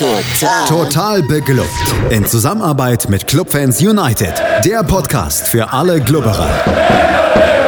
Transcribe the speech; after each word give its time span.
Total. 0.00 0.66
Total 0.66 1.22
beglückt. 1.22 1.68
In 2.08 2.24
Zusammenarbeit 2.24 3.10
mit 3.10 3.26
Clubfans 3.26 3.82
United. 3.82 4.32
Der 4.64 4.82
Podcast 4.82 5.46
für 5.46 5.74
alle 5.74 6.00
Glubberer. 6.00 6.48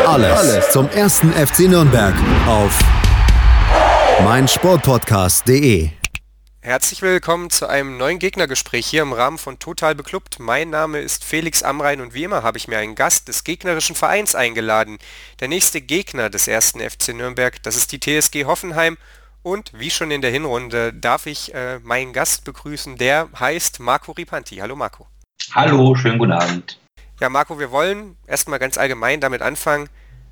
Alles, 0.06 0.38
Alles 0.38 0.70
zum 0.70 0.88
ersten 0.88 1.30
FC 1.34 1.68
Nürnberg 1.68 2.14
auf 2.46 2.80
meinsportpodcast.de. 4.24 5.90
Herzlich 6.62 7.02
willkommen 7.02 7.50
zu 7.50 7.66
einem 7.66 7.98
neuen 7.98 8.18
Gegnergespräch 8.18 8.86
hier 8.86 9.02
im 9.02 9.12
Rahmen 9.12 9.36
von 9.36 9.58
Total 9.58 9.94
Beklubbt. 9.94 10.38
Mein 10.38 10.70
Name 10.70 11.00
ist 11.00 11.24
Felix 11.24 11.62
Amrein 11.62 12.00
und 12.00 12.14
wie 12.14 12.24
immer 12.24 12.42
habe 12.42 12.56
ich 12.56 12.66
mir 12.66 12.78
einen 12.78 12.94
Gast 12.94 13.28
des 13.28 13.44
gegnerischen 13.44 13.94
Vereins 13.94 14.34
eingeladen. 14.34 14.96
Der 15.40 15.48
nächste 15.48 15.82
Gegner 15.82 16.30
des 16.30 16.48
ersten 16.48 16.80
FC 16.80 17.08
Nürnberg, 17.08 17.62
das 17.62 17.76
ist 17.76 17.92
die 17.92 18.00
TSG 18.00 18.46
Hoffenheim 18.46 18.96
und 19.42 19.72
wie 19.74 19.90
schon 19.90 20.10
in 20.10 20.22
der 20.22 20.30
Hinrunde 20.30 20.92
darf 20.92 21.26
ich 21.26 21.54
äh, 21.54 21.78
meinen 21.80 22.12
Gast 22.12 22.44
begrüßen, 22.44 22.96
der 22.96 23.28
heißt 23.38 23.80
Marco 23.80 24.12
Ripanti. 24.12 24.56
Hallo 24.56 24.76
Marco. 24.76 25.06
Hallo, 25.52 25.94
schönen 25.94 26.18
guten 26.18 26.32
Abend. 26.32 26.78
Ja 27.20 27.28
Marco, 27.28 27.58
wir 27.58 27.70
wollen 27.70 28.16
erstmal 28.26 28.58
ganz 28.58 28.78
allgemein 28.78 29.20
damit 29.20 29.42
anfangen, 29.42 29.88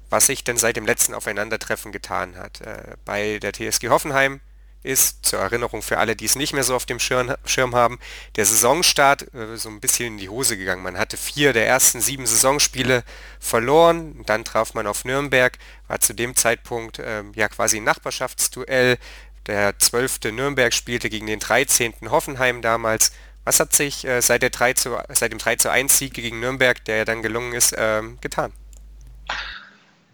was 0.08 0.26
sich 0.26 0.44
denn 0.44 0.56
seit 0.56 0.76
dem 0.76 0.86
letzten 0.86 1.14
Aufeinandertreffen 1.14 1.92
getan 1.92 2.36
hat. 2.36 2.60
Äh, 2.60 2.96
bei 3.04 3.38
der 3.38 3.52
TSG 3.52 3.88
Hoffenheim 3.88 4.40
ist, 4.82 5.26
zur 5.26 5.40
Erinnerung 5.40 5.82
für 5.82 5.98
alle, 5.98 6.16
die 6.16 6.24
es 6.24 6.36
nicht 6.36 6.52
mehr 6.52 6.64
so 6.64 6.74
auf 6.74 6.86
dem 6.86 6.98
Schirm, 6.98 7.36
haben, 7.74 7.98
der 8.36 8.46
Saisonstart 8.46 9.32
äh, 9.34 9.56
so 9.56 9.68
ein 9.68 9.80
bisschen 9.80 10.06
in 10.06 10.18
die 10.18 10.28
Hose 10.28 10.56
gegangen. 10.56 10.82
Man 10.82 10.98
hatte 10.98 11.16
vier 11.16 11.52
der 11.52 11.66
ersten 11.66 12.00
sieben 12.00 12.26
Saisonspiele 12.26 13.04
verloren, 13.38 14.22
dann 14.26 14.44
traf 14.44 14.74
man 14.74 14.86
auf 14.86 15.04
Nürnberg, 15.04 15.58
war 15.88 16.00
zu 16.00 16.14
dem 16.14 16.34
Zeitpunkt 16.36 16.98
äh, 16.98 17.22
ja 17.34 17.48
quasi 17.48 17.78
ein 17.78 17.84
Nachbarschaftsduell. 17.84 18.98
Der 19.46 19.78
zwölfte 19.78 20.32
Nürnberg 20.32 20.72
spielte 20.72 21.10
gegen 21.10 21.26
den 21.26 21.40
13. 21.40 21.94
Hoffenheim 22.10 22.62
damals. 22.62 23.12
Was 23.44 23.58
hat 23.58 23.74
sich 23.74 24.04
äh, 24.04 24.20
seit, 24.20 24.42
der 24.42 24.50
3 24.50 24.74
zu, 24.74 24.98
seit 25.08 25.32
dem 25.32 25.38
3 25.38 25.56
zu 25.56 25.70
1 25.70 25.98
Sieg 25.98 26.14
gegen 26.14 26.40
Nürnberg, 26.40 26.84
der 26.84 26.98
ja 26.98 27.04
dann 27.04 27.22
gelungen 27.22 27.52
ist, 27.52 27.74
ähm, 27.76 28.18
getan? 28.20 28.52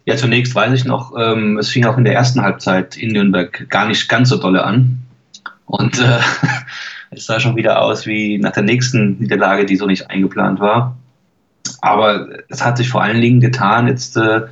Ja, 0.07 0.15
zunächst 0.15 0.55
weiß 0.55 0.71
ich 0.71 0.85
noch, 0.85 1.11
ähm, 1.19 1.57
es 1.57 1.69
fing 1.69 1.83
auch 1.83 1.97
in 1.97 2.05
der 2.05 2.13
ersten 2.13 2.41
Halbzeit 2.41 2.95
in 2.95 3.11
Nürnberg 3.11 3.69
gar 3.69 3.89
nicht 3.89 4.07
ganz 4.07 4.29
so 4.29 4.37
dolle 4.37 4.63
an. 4.63 4.99
Und 5.65 5.99
äh, 5.99 6.19
es 7.11 7.25
sah 7.25 7.41
schon 7.41 7.57
wieder 7.57 7.81
aus 7.81 8.05
wie 8.05 8.37
nach 8.37 8.53
der 8.53 8.63
nächsten 8.63 9.19
Niederlage, 9.19 9.65
die 9.65 9.75
so 9.75 9.85
nicht 9.85 10.09
eingeplant 10.09 10.61
war. 10.61 10.95
Aber 11.81 12.29
es 12.47 12.63
hat 12.63 12.77
sich 12.77 12.87
vor 12.87 13.03
allen 13.03 13.19
Dingen 13.19 13.41
getan, 13.41 13.89
jetzt, 13.89 14.15
äh, 14.15 14.43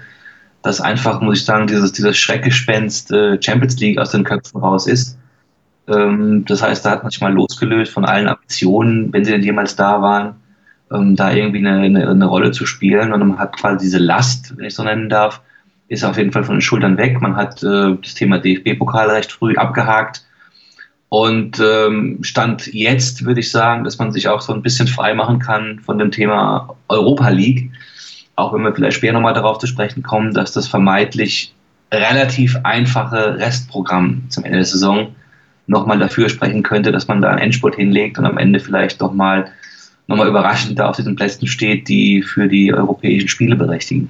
dass 0.62 0.82
einfach, 0.82 1.22
muss 1.22 1.40
ich 1.40 1.46
sagen, 1.46 1.68
dieses, 1.68 1.94
dieses 1.94 2.18
Schreckgespenst 2.18 3.14
äh, 3.14 3.42
Champions 3.42 3.80
League 3.80 3.98
aus 3.98 4.12
den 4.12 4.26
Köpfen 4.26 4.60
raus 4.60 4.88
ist. 4.88 5.18
Ähm, 5.88 6.44
das 6.46 6.62
heißt, 6.62 6.86
da 6.86 6.92
hat 6.92 7.04
man 7.04 7.12
sich 7.12 7.22
mal 7.22 7.34
losgelöst 7.34 7.94
von 7.94 8.04
allen 8.04 8.28
Ambitionen, 8.28 9.14
wenn 9.14 9.24
sie 9.24 9.32
denn 9.32 9.44
jemals 9.44 9.78
da 9.78 10.02
waren 10.02 10.36
ähm, 10.92 11.16
da 11.16 11.32
irgendwie 11.32 11.60
eine, 11.60 11.82
eine, 11.82 12.10
eine, 12.10 12.26
Rolle 12.26 12.52
zu 12.52 12.66
spielen. 12.66 13.14
Und 13.14 13.28
man 13.28 13.40
hat 13.40 13.58
quasi 13.58 13.86
diese 13.86 13.98
Last, 13.98 14.58
wenn 14.58 14.66
ich 14.66 14.76
so 14.76 14.84
nennen 14.84 15.10
darf, 15.10 15.42
ist 15.88 16.04
auf 16.04 16.18
jeden 16.18 16.32
Fall 16.32 16.44
von 16.44 16.56
den 16.56 16.62
Schultern 16.62 16.98
weg. 16.98 17.22
Man 17.22 17.36
hat 17.36 17.64
äh, 17.64 17.96
das 18.02 18.14
Thema 18.16 18.40
DFB-Pokal 18.40 19.10
recht 19.10 19.32
früh 19.32 19.56
abgehakt. 19.56 20.26
Und 21.10 21.60
ähm, 21.60 22.20
Stand 22.22 22.68
jetzt 22.74 23.26
würde 23.26 23.40
ich 23.40 23.52
sagen, 23.52 23.84
dass 23.84 24.00
man 24.00 24.12
sich 24.12 24.28
auch 24.28 24.42
so 24.42 24.54
ein 24.54 24.62
bisschen 24.62 24.88
frei 24.88 25.14
machen 25.14 25.40
kann 25.40 25.80
von 25.80 25.98
dem 25.98 26.12
Thema 26.12 26.76
Europa 26.90 27.30
League. 27.30 27.72
Auch 28.36 28.54
wenn 28.54 28.64
wir 28.64 28.74
vielleicht 28.74 28.98
später 28.98 29.14
nochmal 29.14 29.34
darauf 29.34 29.60
zu 29.60 29.68
sprechen 29.68 30.04
kommen, 30.04 30.34
dass 30.34 30.52
das 30.52 30.68
vermeintlich 30.68 31.54
relativ 31.92 32.58
einfache 32.64 33.38
Restprogramm 33.38 34.24
zum 34.30 34.44
Ende 34.44 34.58
der 34.58 34.66
Saison 34.66 35.16
nochmal 35.68 36.00
dafür 36.00 36.30
sprechen 36.30 36.64
könnte, 36.64 36.92
dass 36.92 37.08
man 37.08 37.22
da 37.22 37.30
einen 37.30 37.40
Endspurt 37.40 37.76
hinlegt 37.76 38.18
und 38.20 38.26
am 38.26 38.38
Ende 38.38 38.60
vielleicht 38.60 39.00
nochmal 39.00 39.52
nochmal 40.08 40.28
überraschend 40.28 40.78
da 40.78 40.90
auf 40.90 40.96
diesen 40.96 41.16
Plätzen 41.16 41.48
steht, 41.48 41.88
die 41.88 42.22
für 42.22 42.48
die 42.48 42.74
europäischen 42.74 43.28
Spiele 43.28 43.56
berechtigen. 43.56 44.10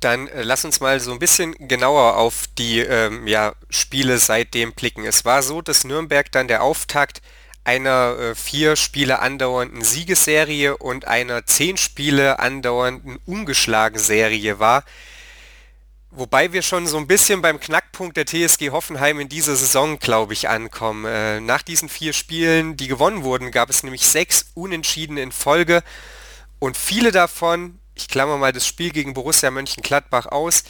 Dann 0.00 0.28
äh, 0.28 0.42
lass 0.42 0.64
uns 0.64 0.80
mal 0.80 0.98
so 1.00 1.12
ein 1.12 1.18
bisschen 1.18 1.54
genauer 1.68 2.16
auf 2.16 2.44
die 2.58 2.80
ähm, 2.80 3.26
ja, 3.26 3.54
Spiele 3.70 4.18
seitdem 4.18 4.72
blicken. 4.72 5.04
Es 5.04 5.24
war 5.24 5.42
so, 5.42 5.62
dass 5.62 5.84
Nürnberg 5.84 6.30
dann 6.32 6.48
der 6.48 6.62
Auftakt 6.62 7.22
einer 7.64 8.16
äh, 8.18 8.34
vier 8.34 8.76
Spiele 8.76 9.20
andauernden 9.20 9.82
Siegesserie 9.82 10.76
und 10.76 11.06
einer 11.06 11.46
zehn 11.46 11.76
Spiele 11.76 12.40
andauernden 12.40 13.18
ungeschlagen 13.26 13.98
Serie 13.98 14.58
war. 14.58 14.84
Wobei 16.14 16.52
wir 16.52 16.60
schon 16.60 16.86
so 16.86 16.98
ein 16.98 17.06
bisschen 17.06 17.40
beim 17.40 17.58
Knackpunkt 17.58 18.18
der 18.18 18.26
TSG 18.26 18.68
Hoffenheim 18.70 19.18
in 19.18 19.30
dieser 19.30 19.56
Saison, 19.56 19.98
glaube 19.98 20.34
ich, 20.34 20.50
ankommen. 20.50 21.06
Äh, 21.06 21.40
nach 21.40 21.62
diesen 21.62 21.88
vier 21.88 22.12
Spielen, 22.12 22.76
die 22.76 22.86
gewonnen 22.86 23.22
wurden, 23.22 23.50
gab 23.50 23.70
es 23.70 23.82
nämlich 23.82 24.06
sechs 24.06 24.50
Unentschieden 24.52 25.16
in 25.16 25.32
Folge 25.32 25.82
und 26.58 26.76
viele 26.76 27.12
davon, 27.12 27.78
ich 27.94 28.08
klammer 28.08 28.36
mal 28.36 28.52
das 28.52 28.66
Spiel 28.66 28.90
gegen 28.90 29.14
Borussia 29.14 29.50
Mönchengladbach 29.50 30.26
aus, 30.26 30.64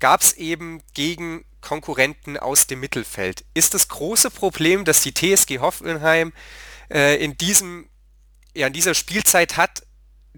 gab 0.00 0.22
es 0.22 0.32
eben 0.32 0.82
gegen 0.92 1.44
Konkurrenten 1.60 2.36
aus 2.36 2.66
dem 2.66 2.80
Mittelfeld. 2.80 3.44
Ist 3.54 3.74
das 3.74 3.86
große 3.86 4.30
Problem, 4.32 4.84
dass 4.84 5.02
die 5.02 5.14
TSG 5.14 5.60
Hoffenheim 5.60 6.32
äh, 6.92 7.22
in 7.22 7.36
diesem 7.36 7.88
ja, 8.54 8.66
in 8.66 8.72
dieser 8.72 8.94
Spielzeit 8.94 9.56
hat, 9.56 9.84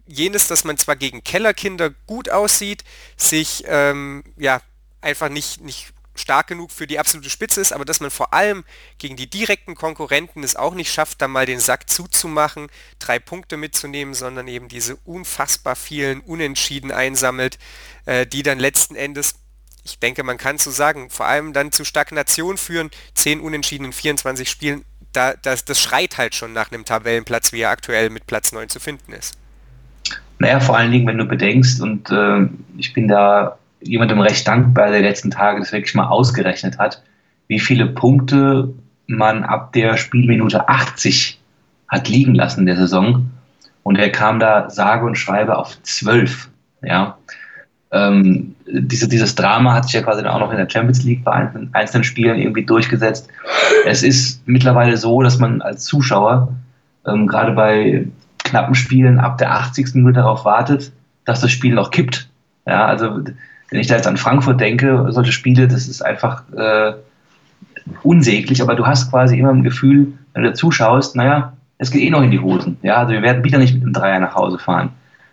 jenes, 0.06 0.47
dass 0.47 0.64
man 0.64 0.78
zwar 0.78 0.97
gegen 0.97 1.25
Kellerkinder 1.25 1.91
gut 2.06 2.30
aussieht, 2.30 2.84
sich 3.16 3.64
ähm, 3.66 4.25
ja 4.36 4.60
einfach 5.00 5.28
nicht, 5.28 5.60
nicht 5.60 5.92
stark 6.14 6.48
genug 6.48 6.70
für 6.70 6.86
die 6.86 6.98
absolute 6.98 7.30
Spitze 7.30 7.60
ist, 7.60 7.72
aber 7.72 7.84
dass 7.84 8.00
man 8.00 8.10
vor 8.10 8.34
allem 8.34 8.64
gegen 8.98 9.16
die 9.16 9.30
direkten 9.30 9.75
Konkurrenten 9.75 10.44
es 10.44 10.56
auch 10.56 10.75
nicht 10.75 10.92
schafft, 10.92 11.22
da 11.22 11.28
mal 11.28 11.47
den 11.47 11.60
Sack 11.60 11.88
zuzumachen, 11.88 12.69
drei 12.98 13.19
Punkte 13.19 13.56
mitzunehmen, 13.56 14.14
sondern 14.14 14.48
eben 14.48 14.69
diese 14.69 14.97
unfassbar 15.04 15.76
vielen 15.76 16.20
Unentschieden 16.20 16.91
einsammelt, 16.91 17.59
äh, 18.04 18.26
die 18.26 18.42
dann 18.42 18.59
letzten 18.59 18.94
Endes, 18.94 19.36
ich 19.84 19.98
denke, 19.98 20.22
man 20.22 20.38
kann 20.38 20.59
so 20.59 20.70
sagen, 20.70 21.10
vor 21.10 21.26
allem 21.26 21.53
dann 21.53 21.72
zu 21.72 21.84
Stagnation 21.84 22.59
führen, 22.59 22.91
zehn 23.14 23.41
Unentschieden 23.41 23.86
in 23.86 23.92
24 23.92 24.48
Spielen, 24.48 24.84
da, 25.12 25.34
das, 25.34 25.64
das 25.64 25.80
schreit 25.80 26.19
halt 26.19 26.34
schon 26.34 26.53
nach 26.53 26.70
einem 26.70 26.84
Tabellenplatz, 26.84 27.53
wie 27.53 27.60
er 27.62 27.70
aktuell 27.70 28.10
mit 28.10 28.26
Platz 28.26 28.53
9 28.53 28.69
zu 28.69 28.80
finden 28.80 29.12
ist. 29.12 29.36
Naja, 30.42 30.58
vor 30.58 30.76
allen 30.76 30.91
Dingen, 30.91 31.06
wenn 31.06 31.19
du 31.19 31.25
bedenkst, 31.25 31.80
und 31.80 32.10
äh, 32.10 32.48
ich 32.76 32.92
bin 32.92 33.06
da 33.06 33.58
jemandem 33.80 34.19
recht 34.19 34.48
dankbar, 34.48 34.91
der 34.91 35.00
letzten 35.00 35.30
Tage 35.30 35.60
das 35.60 35.70
wirklich 35.70 35.94
mal 35.94 36.08
ausgerechnet 36.08 36.78
hat, 36.78 37.00
wie 37.47 37.60
viele 37.60 37.86
Punkte 37.86 38.75
man 39.06 39.44
ab 39.44 39.72
der 39.72 39.97
Spielminute 39.97 40.69
80 40.69 41.38
hat 41.86 42.08
liegen 42.08 42.34
lassen 42.34 42.60
in 42.60 42.66
der 42.66 42.76
Saison. 42.76 43.30
Und 43.84 44.00
er 44.00 44.10
kam 44.10 44.41
da 44.41 44.69
sage 44.69 45.06
und 45.06 45.14
schreibe 45.14 45.56
auf 45.56 45.80
12. 45.80 46.48
Ja. 46.82 47.19
Ähm, 47.92 48.56
diese, 48.66 49.06
dieses 49.09 49.36
Drama 49.36 49.74
hat 49.74 49.84
sich 49.84 49.92
ja 49.92 50.03
quasi 50.03 50.24
auch 50.24 50.41
noch 50.41 50.50
in 50.50 50.56
der 50.56 50.69
Champions 50.69 51.04
League 51.04 51.22
bei 51.22 51.30
einzelnen, 51.30 51.70
einzelnen 51.72 52.03
Spielen 52.03 52.41
irgendwie 52.41 52.64
durchgesetzt. 52.64 53.28
Es 53.86 54.03
ist 54.03 54.42
mittlerweile 54.48 54.97
so, 54.97 55.22
dass 55.22 55.38
man 55.38 55.62
als 55.62 55.84
Zuschauer 55.84 56.53
ähm, 57.06 57.28
gerade 57.28 57.53
bei 57.53 58.06
knappen 58.53 58.75
Spielen 58.75 59.19
ab 59.19 59.39
der 59.39 59.55
80. 59.55 59.95
Minute 59.95 60.21
darauf 60.21 60.45
wartet, 60.45 60.93
dass 61.25 61.41
das 61.41 61.51
Spiel 61.51 61.75
noch 61.75 61.91
kippt. 61.91 62.29
Ja, 62.67 62.85
also 62.85 63.21
wenn 63.71 63.81
ich 63.81 63.87
da 63.87 63.97
jetzt 63.97 64.07
an 64.07 64.19
Frankfurt 64.19 64.61
denke, 64.61 65.07
solche 65.09 65.33
Spiele, 65.33 65.69
das 65.69 65.89
ist 65.89 66.05
einfach 66.05 66.43
äh, 66.53 66.93
unsäglich, 68.03 68.61
aber 68.61 68.75
du 68.75 68.87
hast 68.87 69.11
quasi 69.11 69.39
immer 69.39 69.49
ein 69.49 69.63
Gefühl, 69.63 70.13
wenn 70.35 70.43
du 70.43 70.53
zuschaust, 70.53 71.17
naja, 71.17 71.55
es 71.79 71.91
geht 71.91 72.03
eh 72.03 72.11
noch 72.11 72.23
in 72.23 72.31
die 72.31 72.41
Hosen. 72.41 72.77
Ja, 72.83 72.97
also 72.97 73.15
wir 73.15 73.23
werden 73.23 73.43
wieder 73.43 73.59
nicht 73.59 73.73
mit 73.73 73.83
einem 73.83 73.95
Dreier 73.95 74.21
nach 74.21 74.35
Hause 74.35 74.59
fahren. 74.59 74.91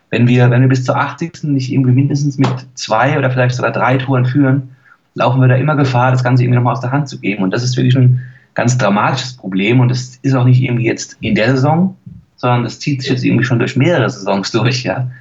Wenn 0.10 0.26
wir, 0.28 0.50
wenn 0.50 0.62
wir 0.62 0.70
bis 0.70 0.86
zur 0.86 0.96
80. 0.96 1.44
nicht 1.44 1.72
irgendwie 1.72 1.92
mindestens 1.92 2.38
mit 2.38 2.50
zwei 2.74 3.18
oder 3.18 3.30
vielleicht 3.30 3.56
sogar 3.56 3.72
drei 3.72 3.98
Touren 3.98 4.26
führen, 4.26 4.70
laufen 5.14 5.42
wir 5.42 5.50
da 5.50 5.56
immer 5.56 5.76
Gefahr, 5.76 6.12
das 6.12 6.24
Ganze 6.24 6.44
irgendwie 6.44 6.56
nochmal 6.56 6.74
aus 6.74 6.82
der 6.82 6.94
Hand 6.94 7.10
zu 7.10 7.20
geben. 7.20 7.44
Und 7.44 7.52
das 7.52 7.64
ist 7.64 7.76
wirklich 7.76 7.98
ein 7.98 8.22
ganz 8.54 8.78
dramatisches 8.78 9.36
Problem 9.38 9.82
und 9.82 9.90
das 9.90 10.18
ist 10.22 10.34
auch 10.34 10.46
nicht 10.46 10.62
irgendwie 10.62 10.86
jetzt 10.86 11.18
in 11.20 11.36
der 11.36 11.52
Saison, 11.52 11.96
sondern 12.40 12.64
das 12.64 12.80
zieht 12.80 13.02
sich 13.02 13.12
jetzt 13.12 13.24
irgendwie 13.24 13.44
schon 13.44 13.60
durch 13.60 13.76
mehrere 13.76 14.10
Saisons 14.10 14.50
durch, 14.52 14.84
ja. 14.84 15.12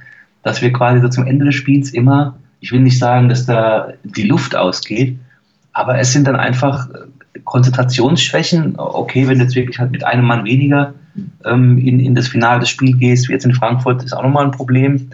Dass 0.41 0.61
wir 0.61 0.71
quasi 0.71 1.01
so 1.01 1.09
zum 1.09 1.27
Ende 1.27 1.45
des 1.45 1.55
Spiels 1.55 1.91
immer, 1.91 2.35
ich 2.61 2.71
will 2.71 2.79
nicht 2.79 2.97
sagen, 2.97 3.29
dass 3.29 3.45
da 3.45 3.89
die 4.03 4.23
Luft 4.23 4.55
ausgeht, 4.55 5.19
aber 5.73 5.99
es 5.99 6.13
sind 6.13 6.27
dann 6.27 6.37
einfach 6.37 6.89
äh, 6.89 7.39
Konzentrationsschwächen. 7.43 8.75
Okay, 8.77 9.27
wenn 9.27 9.37
du 9.37 9.43
jetzt 9.43 9.55
wirklich 9.55 9.79
halt 9.79 9.91
mit 9.91 10.03
einem 10.05 10.25
Mann 10.25 10.45
weniger 10.45 10.93
ähm, 11.45 11.77
in, 11.77 11.99
in 11.99 12.15
das 12.15 12.29
Finale 12.29 12.61
des 12.61 12.69
Spiels 12.69 12.97
gehst, 12.97 13.27
wie 13.27 13.33
jetzt 13.33 13.45
in 13.45 13.53
Frankfurt, 13.53 14.03
ist 14.03 14.13
auch 14.13 14.23
nochmal 14.23 14.45
ein 14.45 14.51
Problem. 14.51 15.09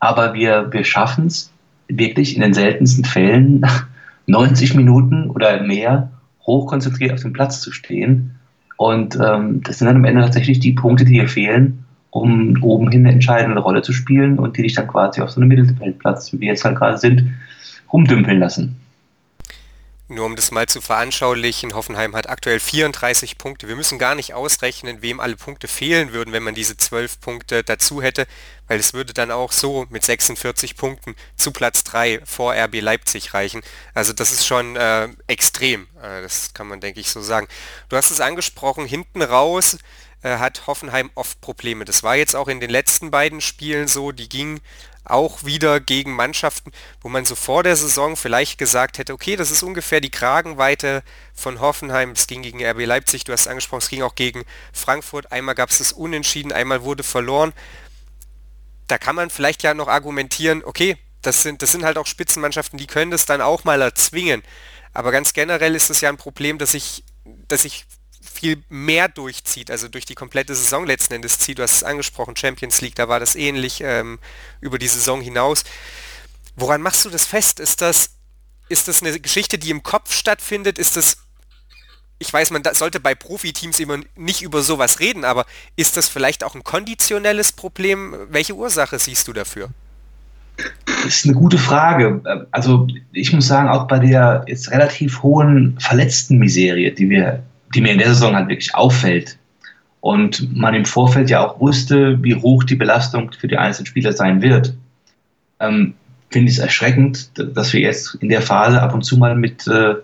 Aber 0.00 0.34
wir, 0.34 0.72
wir 0.72 0.84
schaffen 0.84 1.26
es 1.26 1.52
wirklich 1.88 2.34
in 2.34 2.42
den 2.42 2.54
seltensten 2.54 3.04
Fällen 3.04 3.64
90 4.26 4.74
Minuten 4.74 5.30
oder 5.30 5.62
mehr 5.62 6.10
hochkonzentriert 6.44 7.12
auf 7.12 7.22
dem 7.22 7.32
Platz 7.32 7.60
zu 7.60 7.70
stehen 7.70 8.35
und 8.76 9.16
ähm, 9.16 9.62
das 9.62 9.78
sind 9.78 9.86
dann 9.86 9.96
am 9.96 10.04
Ende 10.04 10.22
tatsächlich 10.22 10.60
die 10.60 10.72
Punkte, 10.72 11.04
die 11.04 11.14
dir 11.14 11.28
fehlen, 11.28 11.84
um 12.10 12.62
oben 12.62 12.90
hin 12.90 13.04
eine 13.06 13.14
entscheidende 13.14 13.60
Rolle 13.60 13.82
zu 13.82 13.92
spielen 13.92 14.38
und 14.38 14.56
die 14.56 14.62
dich 14.62 14.74
dann 14.74 14.88
quasi 14.88 15.20
auf 15.20 15.30
so 15.30 15.40
einem 15.40 15.48
Mittelfeldplatz, 15.48 16.32
wie 16.32 16.40
wir 16.40 16.48
jetzt 16.48 16.64
halt 16.64 16.76
gerade 16.76 16.98
sind, 16.98 17.34
rumdümpeln 17.92 18.38
lassen. 18.38 18.76
Nur 20.08 20.24
um 20.24 20.36
das 20.36 20.52
mal 20.52 20.68
zu 20.68 20.80
veranschaulichen, 20.80 21.74
Hoffenheim 21.74 22.14
hat 22.14 22.28
aktuell 22.28 22.60
34 22.60 23.38
Punkte. 23.38 23.66
Wir 23.66 23.74
müssen 23.74 23.98
gar 23.98 24.14
nicht 24.14 24.34
ausrechnen, 24.34 25.02
wem 25.02 25.18
alle 25.18 25.34
Punkte 25.34 25.66
fehlen 25.66 26.12
würden, 26.12 26.32
wenn 26.32 26.44
man 26.44 26.54
diese 26.54 26.76
12 26.76 27.20
Punkte 27.20 27.64
dazu 27.64 28.00
hätte, 28.00 28.28
weil 28.68 28.78
es 28.78 28.94
würde 28.94 29.12
dann 29.12 29.32
auch 29.32 29.50
so 29.50 29.84
mit 29.90 30.04
46 30.04 30.76
Punkten 30.76 31.16
zu 31.34 31.50
Platz 31.50 31.82
3 31.82 32.20
vor 32.24 32.54
RB 32.54 32.80
Leipzig 32.80 33.34
reichen. 33.34 33.62
Also 33.94 34.12
das 34.12 34.30
ist 34.30 34.46
schon 34.46 34.76
äh, 34.76 35.08
extrem, 35.26 35.88
äh, 36.00 36.22
das 36.22 36.54
kann 36.54 36.68
man 36.68 36.80
denke 36.80 37.00
ich 37.00 37.10
so 37.10 37.20
sagen. 37.20 37.48
Du 37.88 37.96
hast 37.96 38.12
es 38.12 38.20
angesprochen, 38.20 38.86
hinten 38.86 39.22
raus 39.22 39.76
äh, 40.22 40.38
hat 40.38 40.68
Hoffenheim 40.68 41.10
oft 41.16 41.40
Probleme. 41.40 41.84
Das 41.84 42.04
war 42.04 42.14
jetzt 42.14 42.36
auch 42.36 42.46
in 42.46 42.60
den 42.60 42.70
letzten 42.70 43.10
beiden 43.10 43.40
Spielen 43.40 43.88
so, 43.88 44.12
die 44.12 44.28
gingen 44.28 44.60
auch 45.06 45.44
wieder 45.44 45.80
gegen 45.80 46.14
Mannschaften, 46.14 46.72
wo 47.00 47.08
man 47.08 47.24
so 47.24 47.34
vor 47.34 47.62
der 47.62 47.76
Saison 47.76 48.16
vielleicht 48.16 48.58
gesagt 48.58 48.98
hätte, 48.98 49.12
okay, 49.12 49.36
das 49.36 49.50
ist 49.50 49.62
ungefähr 49.62 50.00
die 50.00 50.10
Kragenweite 50.10 51.02
von 51.34 51.60
Hoffenheim. 51.60 52.10
Es 52.10 52.26
ging 52.26 52.42
gegen 52.42 52.64
RB 52.64 52.86
Leipzig, 52.86 53.24
du 53.24 53.32
hast 53.32 53.48
angesprochen, 53.48 53.82
es 53.82 53.88
ging 53.88 54.02
auch 54.02 54.14
gegen 54.14 54.44
Frankfurt. 54.72 55.32
Einmal 55.32 55.54
gab 55.54 55.70
es 55.70 55.78
das 55.78 55.92
Unentschieden, 55.92 56.52
einmal 56.52 56.82
wurde 56.82 57.02
verloren. 57.02 57.52
Da 58.88 58.98
kann 58.98 59.16
man 59.16 59.30
vielleicht 59.30 59.62
ja 59.62 59.74
noch 59.74 59.88
argumentieren, 59.88 60.62
okay, 60.64 60.96
das 61.22 61.42
sind, 61.42 61.62
das 61.62 61.72
sind 61.72 61.84
halt 61.84 61.98
auch 61.98 62.06
Spitzenmannschaften, 62.06 62.78
die 62.78 62.86
können 62.86 63.10
das 63.10 63.26
dann 63.26 63.40
auch 63.40 63.64
mal 63.64 63.82
erzwingen. 63.82 64.42
Aber 64.92 65.12
ganz 65.12 65.32
generell 65.32 65.74
ist 65.74 65.90
es 65.90 66.00
ja 66.00 66.08
ein 66.08 66.16
Problem, 66.16 66.58
dass 66.58 66.72
ich, 66.72 67.04
dass 67.48 67.64
ich 67.64 67.84
viel 68.36 68.62
mehr 68.68 69.08
durchzieht, 69.08 69.70
also 69.70 69.88
durch 69.88 70.04
die 70.04 70.14
komplette 70.14 70.54
Saison 70.54 70.86
letzten 70.86 71.14
Endes 71.14 71.38
zieht. 71.38 71.58
Du 71.58 71.62
hast 71.62 71.72
es 71.72 71.84
angesprochen, 71.84 72.36
Champions 72.36 72.80
League, 72.80 72.94
da 72.94 73.08
war 73.08 73.18
das 73.18 73.34
ähnlich 73.34 73.80
ähm, 73.82 74.18
über 74.60 74.78
die 74.78 74.88
Saison 74.88 75.20
hinaus. 75.20 75.64
Woran 76.54 76.82
machst 76.82 77.04
du 77.04 77.10
das 77.10 77.26
fest? 77.26 77.60
Ist 77.60 77.80
das, 77.80 78.10
ist 78.68 78.88
das 78.88 79.02
eine 79.02 79.18
Geschichte, 79.18 79.58
die 79.58 79.70
im 79.70 79.82
Kopf 79.82 80.12
stattfindet? 80.12 80.78
Ist 80.78 80.96
das, 80.96 81.18
ich 82.18 82.32
weiß, 82.32 82.50
man 82.50 82.62
sollte 82.72 83.00
bei 83.00 83.14
Profiteams 83.14 83.80
immer 83.80 83.98
nicht 84.14 84.42
über 84.42 84.62
sowas 84.62 85.00
reden, 85.00 85.24
aber 85.24 85.46
ist 85.76 85.96
das 85.96 86.08
vielleicht 86.08 86.44
auch 86.44 86.54
ein 86.54 86.64
konditionelles 86.64 87.52
Problem? 87.52 88.14
Welche 88.28 88.54
Ursache 88.54 88.98
siehst 88.98 89.28
du 89.28 89.32
dafür? 89.32 89.70
Das 90.86 91.04
ist 91.04 91.24
eine 91.26 91.34
gute 91.34 91.58
Frage. 91.58 92.22
Also 92.50 92.86
ich 93.12 93.32
muss 93.32 93.46
sagen, 93.46 93.68
auch 93.68 93.86
bei 93.86 93.98
der 93.98 94.44
jetzt 94.46 94.70
relativ 94.70 95.22
hohen 95.22 95.78
Verletztenmiserie, 95.78 96.92
die 96.92 97.10
wir 97.10 97.42
die 97.76 97.82
mir 97.82 97.92
in 97.92 97.98
der 97.98 98.08
Saison 98.08 98.34
halt 98.34 98.48
wirklich 98.48 98.74
auffällt. 98.74 99.38
Und 100.00 100.56
man 100.56 100.74
im 100.74 100.84
Vorfeld 100.84 101.30
ja 101.30 101.44
auch 101.44 101.60
wusste, 101.60 102.22
wie 102.22 102.34
hoch 102.34 102.64
die 102.64 102.76
Belastung 102.76 103.30
für 103.32 103.48
die 103.48 103.58
einzelnen 103.58 103.86
Spieler 103.86 104.12
sein 104.12 104.40
wird. 104.40 104.74
Ähm, 105.60 105.94
Finde 106.30 106.50
ich 106.50 106.56
es 106.56 106.62
erschreckend, 106.62 107.30
dass 107.34 107.72
wir 107.72 107.80
jetzt 107.80 108.16
in 108.16 108.28
der 108.28 108.42
Phase 108.42 108.82
ab 108.82 108.94
und 108.94 109.02
zu 109.02 109.16
mal 109.16 109.36
mit 109.36 109.66
äh, 109.66 109.94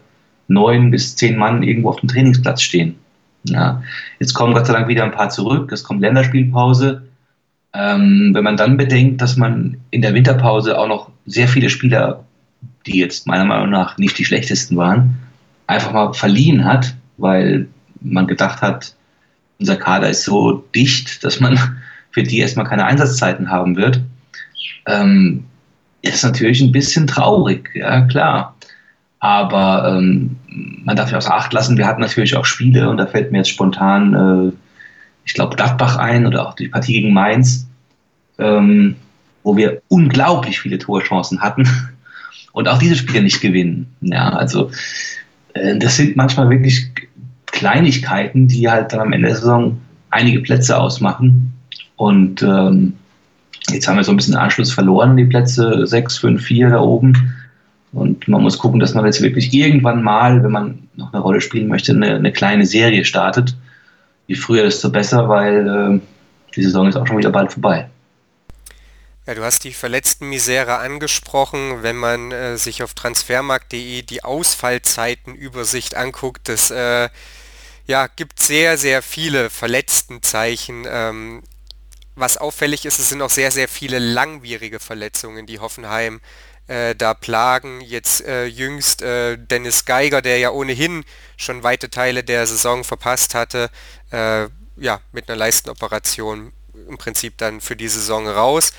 neun 0.49 0.91
bis 0.91 1.17
zehn 1.17 1.37
Mann 1.37 1.63
irgendwo 1.63 1.91
auf 1.91 2.01
dem 2.01 2.09
Trainingsplatz 2.09 2.63
stehen. 2.63 2.97
Ja. 3.45 3.83
Jetzt 4.19 4.35
kommen 4.35 4.55
Gott 4.55 4.67
sei 4.67 4.73
Dank 4.73 4.89
wieder 4.89 5.05
ein 5.05 5.13
paar 5.13 5.31
zurück, 5.31 5.73
es 5.73 5.83
kommt 5.83 6.01
Länderspielpause. 6.01 7.03
Ähm, 7.75 8.31
wenn 8.35 8.45
man 8.45 8.57
dann 8.57 8.77
bedenkt, 8.77 9.21
dass 9.21 9.37
man 9.37 9.79
in 9.91 10.03
der 10.03 10.15
Winterpause 10.15 10.79
auch 10.79 10.89
noch 10.89 11.11
sehr 11.27 11.49
viele 11.49 11.71
Spieler, 11.71 12.25
die 12.87 12.99
jetzt 12.99 13.27
meiner 13.27 13.45
Meinung 13.45 13.71
nach 13.71 13.99
nicht 13.99 14.19
die 14.19 14.25
schlechtesten 14.25 14.77
waren, 14.77 15.17
einfach 15.67 15.93
mal 15.93 16.13
verliehen 16.13 16.65
hat, 16.65 16.95
weil 17.23 17.69
man 18.01 18.27
gedacht 18.27 18.61
hat, 18.61 18.95
unser 19.59 19.77
Kader 19.77 20.11
ist 20.11 20.25
so 20.25 20.65
dicht, 20.75 21.25
dass 21.25 21.41
man 21.41 21.59
für 22.11 22.23
die 22.23 22.41
erstmal 22.41 22.67
keine 22.67 22.85
Einsatzzeiten 22.85 23.51
haben 23.51 23.77
wird, 23.77 24.03
ähm, 24.87 25.45
ist 26.03 26.25
natürlich 26.25 26.61
ein 26.61 26.73
bisschen 26.73 27.07
traurig, 27.07 27.71
ja 27.75 28.03
klar. 28.03 28.57
Aber 29.21 29.97
ähm, 29.97 30.37
man 30.49 30.97
darf 30.97 31.13
ja 31.13 31.19
außer 31.19 31.33
Acht 31.33 31.53
lassen, 31.53 31.79
wir 31.79 31.87
hatten 31.87 32.01
natürlich 32.01 32.37
auch 32.37 32.45
Spiele 32.45 32.91
und 32.91 32.97
da 32.97 33.07
fällt 33.07 33.31
mir 33.31 33.39
jetzt 33.39 33.51
spontan, 33.51 34.15
äh, 34.15 34.53
ich 35.25 35.35
glaube, 35.35 35.55
Gladbach 35.55 35.97
ein 35.97 36.27
oder 36.27 36.49
auch 36.49 36.55
die 36.55 36.69
Partie 36.69 36.95
gegen 36.95 37.13
Mainz, 37.13 37.69
ähm, 38.39 38.97
wo 39.45 39.57
wir 39.57 39.81
unglaublich 39.87 40.61
viele 40.61 40.79
Torchancen 40.79 41.41
hatten 41.41 41.69
und 42.53 42.69
auch 42.69 42.79
diese 42.79 42.97
Spiele 42.97 43.23
nicht 43.23 43.41
gewinnen. 43.41 43.95
Ja, 44.01 44.31
also 44.31 44.73
äh, 45.55 45.79
das 45.79 45.97
sind 45.97 46.17
manchmal 46.17 46.51
wirklich 46.51 46.91
Kleinigkeiten, 47.63 48.49
die 48.49 48.69
halt 48.69 48.93
dann 48.93 48.99
am 48.99 49.13
Ende 49.13 49.29
der 49.29 49.37
Saison 49.37 49.81
einige 50.11 50.41
Plätze 50.41 50.77
ausmachen. 50.77 51.53
Und 51.95 52.43
ähm, 52.43 52.95
jetzt 53.71 53.87
haben 53.87 53.95
wir 53.95 54.03
so 54.03 54.11
ein 54.11 54.17
bisschen 54.17 54.35
Anschluss 54.35 54.73
verloren, 54.73 55.17
die 55.17 55.27
Plätze 55.27 55.87
6, 55.87 56.19
5, 56.19 56.43
4 56.43 56.71
da 56.71 56.81
oben. 56.81 57.33
Und 57.93 58.27
man 58.27 58.43
muss 58.43 58.59
gucken, 58.59 58.81
dass 58.81 58.95
man 58.95 59.05
jetzt 59.05 59.23
wirklich 59.23 59.55
irgendwann 59.55 60.03
mal, 60.03 60.43
wenn 60.43 60.51
man 60.51 60.89
noch 60.97 61.13
eine 61.13 61.23
Rolle 61.23 61.41
spielen 61.41 61.69
möchte, 61.69 61.93
eine, 61.93 62.17
eine 62.17 62.33
kleine 62.33 62.67
Serie 62.67 63.05
startet. 63.05 63.57
Je 64.27 64.35
früher, 64.35 64.65
desto 64.65 64.91
besser, 64.91 65.29
weil 65.29 65.69
äh, 65.69 66.01
die 66.57 66.65
Saison 66.65 66.89
ist 66.89 66.97
auch 66.97 67.07
schon 67.07 67.19
wieder 67.19 67.31
bald 67.31 67.53
vorbei. 67.53 67.89
Ja, 69.25 69.35
du 69.35 69.45
hast 69.45 69.63
die 69.63 69.73
verletzten 69.73 70.31
Misere 70.31 70.79
angesprochen. 70.79 71.83
Wenn 71.83 71.95
man 71.95 72.33
äh, 72.33 72.57
sich 72.57 72.83
auf 72.83 72.95
transfermarkt.de 72.95 74.03
die 74.03 74.25
Ausfallzeitenübersicht 74.25 75.97
anguckt, 75.97 76.49
das 76.49 76.73
äh, 76.73 77.09
ja, 77.87 78.07
gibt 78.07 78.41
sehr, 78.41 78.79
sehr 78.79 79.03
viele 79.03 79.51
Verletztenzeichen. 79.51 80.87
Ähm, 80.89 81.43
was 82.15 82.37
auffällig 82.37 82.85
ist, 82.85 82.99
es 82.99 83.09
sind 83.09 83.23
auch 83.23 83.31
sehr, 83.31 83.51
sehr 83.51 83.69
viele 83.69 83.99
langwierige 83.99 84.81
Verletzungen, 84.81 85.47
die 85.47 85.59
Hoffenheim 85.59 86.21
äh, 86.67 86.95
da 86.95 87.15
plagen. 87.15 87.81
Jetzt 87.81 88.25
äh, 88.25 88.47
jüngst 88.47 89.03
äh, 89.03 89.37
Dennis 89.39 89.85
Geiger, 89.85 90.23
der 90.23 90.39
ja 90.39 90.51
ohnehin 90.51 91.05
schon 91.37 91.63
weite 91.63 91.91
Teile 91.91 92.23
der 92.23 92.47
Saison 92.47 92.85
verpasst 92.85 93.35
hatte, 93.35 93.71
äh, 94.11 94.47
ja, 94.77 95.01
mit 95.13 95.29
einer 95.29 95.37
Leistenoperation 95.37 96.53
im 96.89 96.99
Prinzip 96.99 97.39
dann 97.39 97.61
für 97.61 97.77
die 97.77 97.89
Saison 97.89 98.29
raus. 98.29 98.73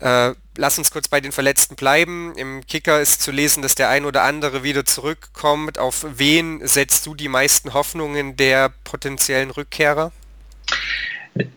Äh, 0.00 0.34
lass 0.56 0.78
uns 0.78 0.90
kurz 0.90 1.08
bei 1.08 1.20
den 1.20 1.32
Verletzten 1.32 1.74
bleiben. 1.74 2.32
Im 2.36 2.64
Kicker 2.66 3.00
ist 3.00 3.20
zu 3.20 3.30
lesen, 3.30 3.62
dass 3.62 3.74
der 3.74 3.88
ein 3.88 4.04
oder 4.04 4.22
andere 4.22 4.62
wieder 4.62 4.84
zurückkommt. 4.84 5.78
Auf 5.78 6.06
wen 6.16 6.60
setzt 6.66 7.06
du 7.06 7.14
die 7.14 7.28
meisten 7.28 7.74
Hoffnungen 7.74 8.36
der 8.36 8.70
potenziellen 8.84 9.50
Rückkehrer? 9.50 10.12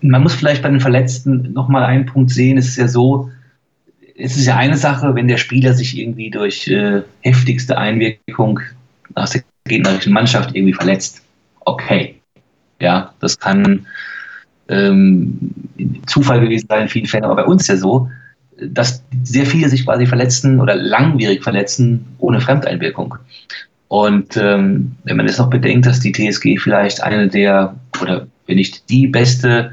Man 0.01 0.23
muss 0.23 0.33
vielleicht 0.33 0.61
bei 0.63 0.69
den 0.69 0.79
Verletzten 0.79 1.53
nochmal 1.53 1.83
einen 1.83 2.05
Punkt 2.05 2.31
sehen. 2.31 2.57
Es 2.57 2.67
ist 2.67 2.77
ja 2.77 2.87
so, 2.87 3.29
es 4.17 4.37
ist 4.37 4.45
ja 4.45 4.55
eine 4.55 4.77
Sache, 4.77 5.13
wenn 5.15 5.27
der 5.27 5.37
Spieler 5.37 5.73
sich 5.73 5.97
irgendwie 5.97 6.29
durch 6.29 6.67
äh, 6.67 7.01
heftigste 7.21 7.77
Einwirkung 7.77 8.59
aus 9.15 9.31
der 9.31 9.43
gegnerischen 9.65 10.13
Mannschaft 10.13 10.55
irgendwie 10.55 10.73
verletzt. 10.73 11.21
Okay. 11.61 12.19
Ja, 12.79 13.13
das 13.19 13.37
kann 13.37 13.85
ähm, 14.67 15.53
Zufall 16.07 16.41
gewesen 16.41 16.67
sein 16.67 16.83
in 16.83 16.89
vielen 16.89 17.05
Fällen, 17.05 17.25
aber 17.25 17.35
bei 17.35 17.45
uns 17.45 17.67
ja 17.67 17.77
so, 17.77 18.09
dass 18.61 19.03
sehr 19.23 19.45
viele 19.45 19.69
sich 19.69 19.85
quasi 19.85 20.05
verletzen 20.05 20.59
oder 20.59 20.75
langwierig 20.75 21.43
verletzen 21.43 22.05
ohne 22.19 22.39
Fremdeinwirkung. 22.39 23.15
Und 23.87 24.37
ähm, 24.37 24.95
wenn 25.03 25.17
man 25.17 25.27
jetzt 25.27 25.39
noch 25.39 25.49
bedenkt, 25.49 25.85
dass 25.85 25.99
die 25.99 26.13
TSG 26.13 26.57
vielleicht 26.59 27.03
eine 27.03 27.27
der, 27.27 27.75
oder 28.01 28.27
wenn 28.45 28.55
nicht 28.55 28.89
die 28.89 29.07
beste 29.07 29.71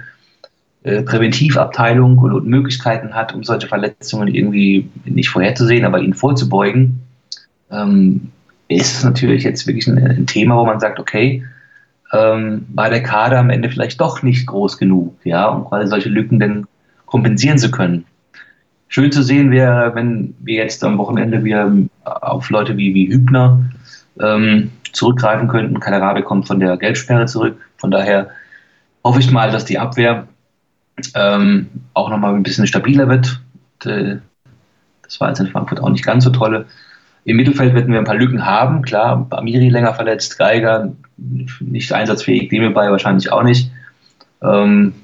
äh, 0.83 1.03
Präventivabteilung 1.03 2.19
und 2.19 2.47
Möglichkeiten 2.47 3.15
hat, 3.15 3.35
um 3.35 3.45
solche 3.45 3.69
Verletzungen 3.69 4.29
irgendwie 4.29 4.89
nicht 5.05 5.29
vorherzusehen, 5.29 5.85
aber 5.85 6.01
ihnen 6.01 6.15
vorzubeugen, 6.15 7.01
ähm, 7.71 8.33
ist 8.69 8.99
es 8.99 9.05
natürlich 9.05 9.45
jetzt 9.45 9.67
wirklich 9.67 9.87
ein, 9.87 9.99
ein, 9.99 10.27
Thema, 10.27 10.57
wo 10.57 10.65
man 10.65 10.81
sagt, 10.81 10.99
okay, 10.99 11.45
ähm, 12.13 12.67
war 12.75 12.91
der 12.91 13.03
Kader 13.03 13.39
am 13.39 13.51
Ende 13.51 13.71
vielleicht 13.71 14.01
doch 14.01 14.23
nicht 14.23 14.47
groß 14.47 14.79
genug, 14.79 15.15
ja, 15.25 15.47
um 15.47 15.65
quasi 15.65 15.89
solche 15.89 16.09
Lücken 16.09 16.41
denn 16.41 16.67
kompensieren 17.07 17.59
zu 17.59 17.71
können 17.71 18.05
schön 18.89 19.13
zu 19.13 19.23
sehen 19.23 19.51
wäre, 19.51 19.95
wenn 19.95 20.35
wir 20.41 20.57
jetzt 20.57 20.83
am 20.83 20.99
Wochenende 20.99 21.45
wieder 21.45 21.71
auf 22.05 22.51
Leute 22.51 22.77
wie, 22.77 22.95
wie 22.95 23.09
Hübner 23.09 23.65
ähm, 24.21 24.71
zurückgreifen 24.93 25.49
könnten. 25.49 25.81
Kalerabe 25.81 26.23
kommt 26.23 26.47
von 26.47 26.61
der 26.61 26.77
Gelbsperre 26.77 27.27
zurück. 27.27 27.59
Von 27.77 27.91
daher 27.91 28.31
hoffe 29.05 29.21
ich 29.21 29.31
mal, 29.31 29.51
dass 29.51 29.65
die 29.65 29.79
Abwehr 29.79 30.27
ähm, 31.15 31.69
auch 31.95 32.11
nochmal 32.11 32.35
ein 32.35 32.43
bisschen 32.43 32.67
stabiler 32.67 33.09
wird. 33.09 33.41
Äh, 33.85 34.17
das 35.03 35.21
war 35.21 35.29
jetzt 35.29 35.41
in 35.41 35.49
Frankfurt 35.49 35.81
auch 35.81 35.91
nicht 35.91 36.05
ganz 36.05 36.25
so 36.25 36.31
tolle. 36.31 36.67
Im 37.25 37.37
Mittelfeld 37.37 37.75
werden 37.75 37.93
wir 37.93 37.99
ein 37.99 38.07
paar 38.07 38.15
Lücken 38.15 38.47
haben. 38.47 38.83
Klar, 38.83 39.27
Amiri 39.31 39.69
länger 39.69 39.95
verletzt, 39.95 40.39
Geiger 40.39 40.93
nicht 41.61 41.93
einsatzfähig, 41.93 42.49
Demir 42.49 42.75
wahrscheinlich 42.75 43.33
auch 43.33 43.43
nicht. 43.43 43.71
Ähm, 44.43 44.95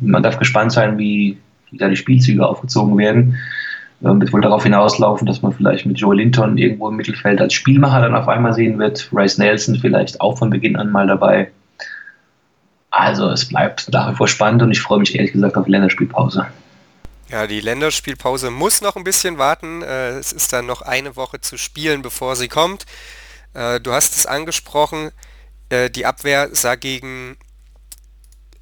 man 0.00 0.22
darf 0.22 0.38
gespannt 0.38 0.72
sein, 0.72 0.98
wie, 0.98 1.38
wie 1.70 1.78
die 1.78 1.96
Spielzüge 1.96 2.46
aufgezogen 2.46 2.96
werden. 2.98 3.38
Ähm, 4.02 4.20
wird 4.20 4.32
wohl 4.32 4.40
darauf 4.40 4.62
hinauslaufen, 4.62 5.26
dass 5.26 5.42
man 5.42 5.52
vielleicht 5.52 5.84
mit 5.86 5.98
Joe 5.98 6.14
Linton 6.14 6.56
irgendwo 6.56 6.88
im 6.88 6.96
Mittelfeld 6.96 7.40
als 7.40 7.52
Spielmacher 7.52 8.00
dann 8.00 8.14
auf 8.14 8.28
einmal 8.28 8.54
sehen 8.54 8.78
wird. 8.78 9.10
Rice 9.12 9.38
Nelson 9.38 9.76
vielleicht 9.76 10.20
auch 10.20 10.38
von 10.38 10.50
Beginn 10.50 10.76
an 10.76 10.90
mal 10.90 11.06
dabei. 11.06 11.50
Also 12.90 13.28
es 13.28 13.48
bleibt 13.48 13.92
nach 13.92 14.10
wie 14.10 14.16
vor 14.16 14.26
spannend 14.26 14.62
und 14.62 14.70
ich 14.70 14.80
freue 14.80 14.98
mich 14.98 15.14
ehrlich 15.14 15.32
gesagt 15.32 15.56
auf 15.56 15.64
die 15.66 15.70
Länderspielpause. 15.70 16.46
Ja, 17.30 17.46
die 17.46 17.60
Länderspielpause 17.60 18.50
muss 18.50 18.80
noch 18.80 18.96
ein 18.96 19.04
bisschen 19.04 19.38
warten. 19.38 19.82
Äh, 19.82 20.18
es 20.18 20.32
ist 20.32 20.52
dann 20.52 20.66
noch 20.66 20.82
eine 20.82 21.14
Woche 21.14 21.40
zu 21.40 21.56
spielen, 21.56 22.02
bevor 22.02 22.34
sie 22.34 22.48
kommt. 22.48 22.86
Äh, 23.54 23.80
du 23.80 23.92
hast 23.92 24.16
es 24.16 24.26
angesprochen, 24.26 25.10
äh, 25.68 25.90
die 25.90 26.06
Abwehr 26.06 26.48
sah 26.52 26.74
gegen, 26.74 27.36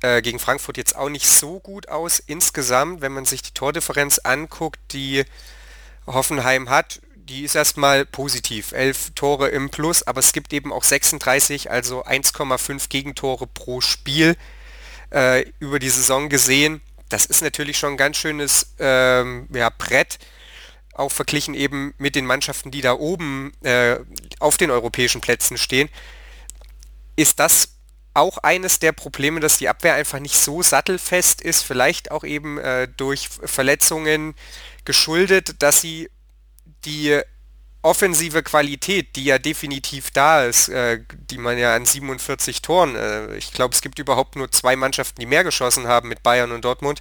äh, 0.00 0.22
gegen 0.22 0.38
Frankfurt 0.38 0.76
jetzt 0.76 0.96
auch 0.96 1.08
nicht 1.08 1.28
so 1.28 1.60
gut 1.60 1.88
aus. 1.88 2.18
Insgesamt, 2.18 3.00
wenn 3.00 3.12
man 3.12 3.24
sich 3.24 3.42
die 3.42 3.52
Tordifferenz 3.52 4.18
anguckt, 4.18 4.78
die 4.92 5.24
Hoffenheim 6.06 6.70
hat, 6.70 7.00
die 7.28 7.44
ist 7.44 7.54
erstmal 7.54 8.06
positiv. 8.06 8.72
Elf 8.72 9.10
Tore 9.14 9.48
im 9.48 9.70
Plus, 9.70 10.02
aber 10.02 10.20
es 10.20 10.32
gibt 10.32 10.52
eben 10.52 10.72
auch 10.72 10.84
36, 10.84 11.70
also 11.70 12.04
1,5 12.04 12.88
Gegentore 12.88 13.46
pro 13.46 13.80
Spiel 13.80 14.36
äh, 15.10 15.44
über 15.58 15.78
die 15.78 15.90
Saison 15.90 16.28
gesehen. 16.28 16.80
Das 17.08 17.26
ist 17.26 17.42
natürlich 17.42 17.78
schon 17.78 17.94
ein 17.94 17.96
ganz 17.98 18.16
schönes 18.16 18.74
ähm, 18.78 19.48
ja, 19.52 19.70
Brett, 19.70 20.18
auch 20.94 21.12
verglichen 21.12 21.54
eben 21.54 21.94
mit 21.98 22.14
den 22.14 22.26
Mannschaften, 22.26 22.70
die 22.70 22.80
da 22.80 22.94
oben 22.94 23.52
äh, 23.62 23.98
auf 24.40 24.56
den 24.56 24.70
europäischen 24.70 25.20
Plätzen 25.20 25.58
stehen. 25.58 25.88
Ist 27.16 27.40
das 27.40 27.77
auch 28.18 28.38
eines 28.38 28.78
der 28.78 28.92
Probleme, 28.92 29.40
dass 29.40 29.58
die 29.58 29.68
Abwehr 29.68 29.94
einfach 29.94 30.18
nicht 30.18 30.36
so 30.36 30.62
sattelfest 30.62 31.40
ist, 31.40 31.62
vielleicht 31.62 32.10
auch 32.10 32.24
eben 32.24 32.58
äh, 32.58 32.88
durch 32.96 33.28
Verletzungen 33.28 34.34
geschuldet, 34.84 35.62
dass 35.62 35.80
sie 35.80 36.10
die 36.84 37.20
offensive 37.82 38.42
Qualität, 38.42 39.16
die 39.16 39.24
ja 39.24 39.38
definitiv 39.38 40.10
da 40.10 40.44
ist, 40.44 40.68
äh, 40.68 41.00
die 41.30 41.38
man 41.38 41.58
ja 41.58 41.74
an 41.74 41.86
47 41.86 42.60
Toren, 42.62 42.96
äh, 42.96 43.36
ich 43.36 43.52
glaube, 43.52 43.74
es 43.74 43.80
gibt 43.80 43.98
überhaupt 43.98 44.36
nur 44.36 44.50
zwei 44.50 44.76
Mannschaften, 44.76 45.20
die 45.20 45.26
mehr 45.26 45.44
geschossen 45.44 45.86
haben 45.86 46.08
mit 46.08 46.22
Bayern 46.22 46.52
und 46.52 46.64
Dortmund, 46.64 47.00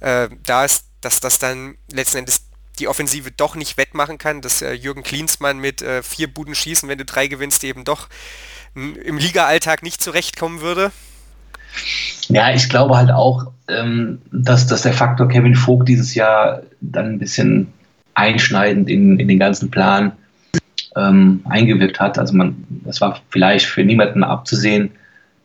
äh, 0.00 0.28
da 0.42 0.64
ist, 0.64 0.86
dass 1.00 1.20
das 1.20 1.38
dann 1.38 1.76
letzten 1.90 2.18
Endes 2.18 2.46
die 2.78 2.88
Offensive 2.88 3.30
doch 3.30 3.54
nicht 3.54 3.76
wettmachen 3.76 4.18
kann, 4.18 4.42
dass 4.42 4.62
äh, 4.62 4.72
Jürgen 4.72 5.02
Klinsmann 5.02 5.58
mit 5.58 5.82
äh, 5.82 6.02
vier 6.02 6.32
Buden 6.32 6.54
schießen, 6.54 6.88
wenn 6.88 6.98
du 6.98 7.04
drei 7.04 7.26
gewinnst, 7.26 7.64
eben 7.64 7.84
doch 7.84 8.08
im 8.76 9.18
Liga-Alltag 9.18 9.82
nicht 9.82 10.02
zurechtkommen 10.02 10.60
würde? 10.60 10.92
Ja, 12.28 12.52
ich 12.54 12.68
glaube 12.68 12.96
halt 12.96 13.10
auch, 13.10 13.52
ähm, 13.68 14.20
dass, 14.32 14.66
dass 14.66 14.82
der 14.82 14.92
Faktor 14.92 15.28
Kevin 15.28 15.54
Vogt 15.54 15.88
dieses 15.88 16.14
Jahr 16.14 16.62
dann 16.80 17.06
ein 17.06 17.18
bisschen 17.18 17.72
einschneidend 18.14 18.88
in, 18.88 19.18
in 19.18 19.28
den 19.28 19.38
ganzen 19.38 19.70
Plan 19.70 20.12
ähm, 20.96 21.40
eingewirkt 21.44 22.00
hat. 22.00 22.18
Also 22.18 22.34
man, 22.34 22.56
das 22.84 23.00
war 23.00 23.20
vielleicht 23.30 23.66
für 23.66 23.84
niemanden 23.84 24.24
abzusehen, 24.24 24.90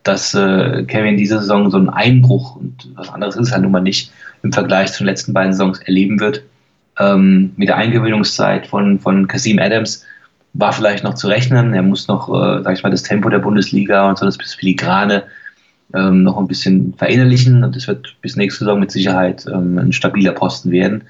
dass 0.04 0.34
äh, 0.34 0.84
Kevin 0.88 1.18
diese 1.18 1.40
Saison 1.40 1.70
so 1.70 1.78
einen 1.78 1.90
Einbruch 1.90 2.56
und 2.56 2.90
was 2.96 3.10
anderes 3.10 3.36
ist 3.36 3.52
halt 3.52 3.64
nun 3.64 3.72
mal 3.72 3.82
nicht 3.82 4.12
im 4.42 4.52
Vergleich 4.52 4.94
zu 4.94 5.04
den 5.04 5.08
letzten 5.08 5.34
beiden 5.34 5.54
Saisons 5.54 5.80
erleben 5.80 6.20
wird. 6.20 6.44
Ähm, 7.00 7.54
mit 7.56 7.70
der 7.70 7.78
Eingewöhnungszeit 7.78 8.68
von, 8.68 9.00
von 9.00 9.28
Kasim 9.28 9.60
Adams 9.60 10.06
war 10.54 10.74
vielleicht 10.74 11.04
noch 11.04 11.14
zu 11.14 11.28
rechnen. 11.28 11.74
Er 11.74 11.84
muss 11.84 12.08
noch, 12.08 12.30
äh, 12.30 12.64
sag 12.64 12.74
ich 12.74 12.84
mal, 12.84 12.90
das 12.90 13.04
Tempo 13.04 13.30
der 13.30 13.40
Bundesliga 13.40 14.08
und 14.10 14.18
so 14.18 14.26
das 14.26 14.38
Filigrane 14.38 15.24
ähm, 15.94 16.24
noch 16.24 16.38
ein 16.38 16.48
bisschen 16.48 16.94
verinnerlichen 16.98 17.64
und 17.64 17.76
es 17.76 17.88
wird 17.88 18.16
bis 18.22 18.36
nächste 18.36 18.66
Saison 18.66 18.80
mit 18.80 18.92
Sicherheit 18.92 19.46
ähm, 19.48 19.78
ein 19.78 19.94
stabiler 19.94 20.32
Posten 20.32 20.72
werden. 20.72 21.04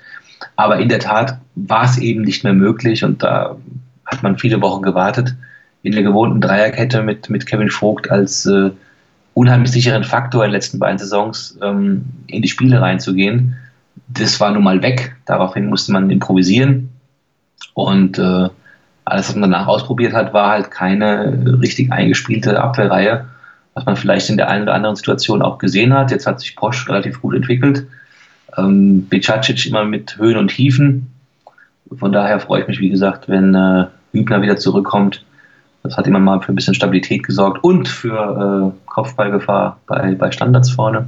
Aber 0.55 0.79
in 0.79 0.89
der 0.89 0.99
Tat 0.99 1.37
war 1.55 1.85
es 1.85 1.97
eben 1.97 2.21
nicht 2.21 2.43
mehr 2.43 2.53
möglich 2.53 3.03
und 3.03 3.23
da 3.23 3.57
hat 4.05 4.23
man 4.23 4.37
viele 4.37 4.61
Wochen 4.61 4.81
gewartet, 4.81 5.35
in 5.83 5.93
der 5.93 6.03
gewohnten 6.03 6.41
Dreierkette 6.41 7.01
mit, 7.01 7.29
mit 7.29 7.45
Kevin 7.45 7.69
Vogt 7.69 8.09
als 8.11 8.45
äh, 8.45 8.71
unheimlich 9.33 9.71
sicheren 9.71 10.03
Faktor 10.03 10.43
in 10.43 10.49
den 10.49 10.55
letzten 10.55 10.79
beiden 10.79 10.99
Saisons 10.99 11.57
ähm, 11.61 12.05
in 12.27 12.41
die 12.41 12.47
Spiele 12.47 12.81
reinzugehen. 12.81 13.55
Das 14.07 14.39
war 14.39 14.51
nun 14.51 14.63
mal 14.63 14.81
weg. 14.81 15.15
Daraufhin 15.25 15.67
musste 15.67 15.91
man 15.91 16.09
improvisieren. 16.09 16.89
Und 17.73 18.19
äh, 18.19 18.49
alles, 19.11 19.29
was 19.29 19.35
man 19.35 19.51
danach 19.51 19.67
ausprobiert 19.67 20.13
hat, 20.13 20.33
war 20.33 20.51
halt 20.51 20.71
keine 20.71 21.57
richtig 21.61 21.91
eingespielte 21.91 22.61
Abwehrreihe, 22.61 23.25
was 23.73 23.85
man 23.85 23.97
vielleicht 23.97 24.29
in 24.29 24.37
der 24.37 24.49
einen 24.49 24.63
oder 24.63 24.73
anderen 24.73 24.95
Situation 24.95 25.41
auch 25.41 25.57
gesehen 25.57 25.93
hat. 25.93 26.11
Jetzt 26.11 26.27
hat 26.27 26.39
sich 26.39 26.55
Posch 26.55 26.87
relativ 26.87 27.21
gut 27.21 27.35
entwickelt. 27.35 27.85
Ähm, 28.57 29.05
Bicacic 29.07 29.65
immer 29.67 29.85
mit 29.85 30.17
Höhen 30.17 30.37
und 30.37 30.49
Tiefen. 30.49 31.11
Von 31.97 32.11
daher 32.11 32.39
freue 32.39 32.61
ich 32.61 32.67
mich, 32.67 32.79
wie 32.79 32.89
gesagt, 32.89 33.27
wenn 33.27 33.53
äh, 33.53 33.85
Hübner 34.13 34.41
wieder 34.41 34.57
zurückkommt. 34.57 35.23
Das 35.83 35.97
hat 35.97 36.07
immer 36.07 36.19
mal 36.19 36.39
für 36.41 36.53
ein 36.53 36.55
bisschen 36.55 36.75
Stabilität 36.75 37.23
gesorgt 37.23 37.63
und 37.63 37.87
für 37.87 38.73
äh, 38.73 38.89
Kopfballgefahr 38.89 39.77
bei, 39.87 40.15
bei 40.15 40.31
Standards 40.31 40.69
vorne. 40.71 41.07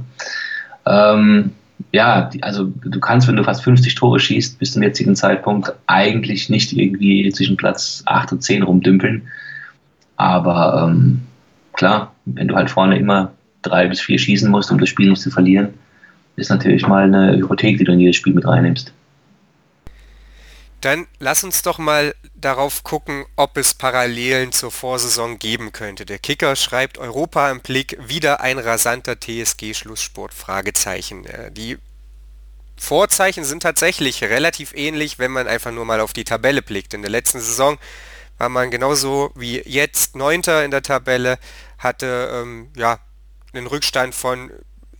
Ähm, 0.84 1.52
ja, 1.92 2.30
also 2.40 2.64
du 2.64 3.00
kannst, 3.00 3.28
wenn 3.28 3.36
du 3.36 3.44
fast 3.44 3.62
50 3.62 3.94
Tore 3.94 4.18
schießt, 4.20 4.58
bis 4.58 4.72
zum 4.72 4.82
jetzigen 4.82 5.16
Zeitpunkt 5.16 5.72
eigentlich 5.86 6.48
nicht 6.48 6.72
irgendwie 6.72 7.30
zwischen 7.32 7.56
Platz 7.56 8.02
8 8.06 8.32
und 8.32 8.42
10 8.42 8.62
rumdümpeln. 8.62 9.22
Aber 10.16 10.88
ähm, 10.88 11.22
klar, 11.72 12.14
wenn 12.24 12.48
du 12.48 12.54
halt 12.54 12.70
vorne 12.70 12.98
immer 12.98 13.32
drei 13.62 13.86
bis 13.86 14.00
vier 14.00 14.18
schießen 14.18 14.50
musst, 14.50 14.70
um 14.70 14.78
das 14.78 14.88
Spiel 14.88 15.08
nicht 15.08 15.22
zu 15.22 15.30
verlieren, 15.30 15.68
ist 16.36 16.50
natürlich 16.50 16.86
mal 16.86 17.04
eine 17.04 17.36
Hypothek, 17.36 17.78
die 17.78 17.84
du 17.84 17.92
in 17.92 18.00
jedes 18.00 18.16
Spiel 18.16 18.34
mit 18.34 18.46
reinnimmst. 18.46 18.92
Dann 20.84 21.06
lass 21.18 21.44
uns 21.44 21.62
doch 21.62 21.78
mal 21.78 22.14
darauf 22.34 22.84
gucken, 22.84 23.24
ob 23.36 23.56
es 23.56 23.72
Parallelen 23.72 24.52
zur 24.52 24.70
Vorsaison 24.70 25.38
geben 25.38 25.72
könnte. 25.72 26.04
Der 26.04 26.18
Kicker 26.18 26.56
schreibt 26.56 26.98
Europa 26.98 27.50
im 27.50 27.60
Blick, 27.60 27.96
wieder 28.06 28.42
ein 28.42 28.58
rasanter 28.58 29.14
TSG-Schlusssport, 29.18 30.34
Fragezeichen. 30.34 31.24
Äh, 31.24 31.50
die 31.50 31.78
Vorzeichen 32.76 33.44
sind 33.44 33.62
tatsächlich 33.62 34.22
relativ 34.24 34.74
ähnlich, 34.74 35.18
wenn 35.18 35.30
man 35.30 35.48
einfach 35.48 35.72
nur 35.72 35.86
mal 35.86 36.00
auf 36.00 36.12
die 36.12 36.24
Tabelle 36.24 36.60
blickt. 36.60 36.92
In 36.92 37.00
der 37.00 37.10
letzten 37.10 37.40
Saison 37.40 37.78
war 38.36 38.50
man 38.50 38.70
genauso 38.70 39.32
wie 39.34 39.62
jetzt 39.64 40.16
Neunter 40.16 40.66
in 40.66 40.70
der 40.70 40.82
Tabelle, 40.82 41.38
hatte 41.78 42.28
ähm, 42.30 42.68
ja 42.76 42.98
einen 43.54 43.68
Rückstand 43.68 44.14
von 44.14 44.50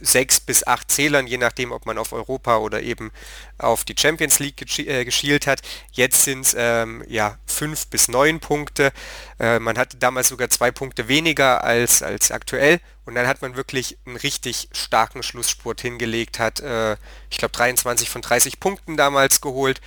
sechs 0.05 0.41
bis 0.41 0.67
acht 0.67 0.91
Zählern, 0.91 1.27
je 1.27 1.39
nachdem, 1.39 1.73
ob 1.73 1.87
man 1.87 1.99
auf 1.99 2.13
Europa 2.13 2.59
oder 2.59 2.83
eben 2.83 3.11
auf 3.59 3.85
die 3.85 3.95
Champions 3.99 4.39
League 4.39 4.79
äh, 4.79 5.05
geschielt 5.05 5.47
hat. 5.47 5.61
Jetzt 5.93 6.25
sind 6.25 6.47
es 6.47 6.55
ähm, 6.57 7.05
ja 7.09 7.39
fünf 7.47 7.87
bis 7.89 8.09
neun 8.09 8.41
Punkte. 8.41 8.93
Äh, 9.39 9.59
man 9.59 9.79
hatte 9.79 9.97
damals 9.97 10.29
sogar 10.29 10.51
zwei 10.51 10.71
Punkte 10.71 11.09
weniger 11.09 11.65
als, 11.65 12.03
als 12.03 12.31
aktuell 12.31 12.81
und 13.05 13.15
dann 13.15 13.27
hat 13.27 13.43
man 13.43 13.57
wirklich 13.57 13.99
einen 14.07 14.17
richtig 14.17 14.69
starken 14.73 15.23
Schlussspurt 15.23 15.81
hingelegt, 15.81 16.39
hat 16.39 16.61
äh, 16.61 16.97
ich 17.31 17.39
glaube 17.39 17.53
23 17.53 18.09
von 18.09 18.23
30 18.23 18.61
Punkten 18.61 18.97
damals 18.97 19.41
geholt. 19.41 19.81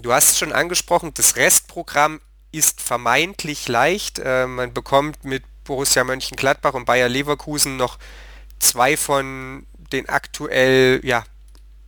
Du 0.00 0.12
hast 0.12 0.32
es 0.32 0.38
schon 0.38 0.52
angesprochen, 0.52 1.12
das 1.14 1.36
Restprogramm 1.36 2.20
ist 2.52 2.80
vermeintlich 2.80 3.68
leicht. 3.68 4.18
Äh, 4.18 4.46
man 4.46 4.72
bekommt 4.72 5.24
mit 5.24 5.42
Borussia 5.64 6.04
Mönchengladbach 6.04 6.74
und 6.74 6.84
Bayer 6.84 7.08
Leverkusen 7.08 7.76
noch 7.76 7.98
zwei 8.58 8.96
von 8.96 9.66
den 9.92 10.08
aktuell 10.08 11.00
ja, 11.04 11.24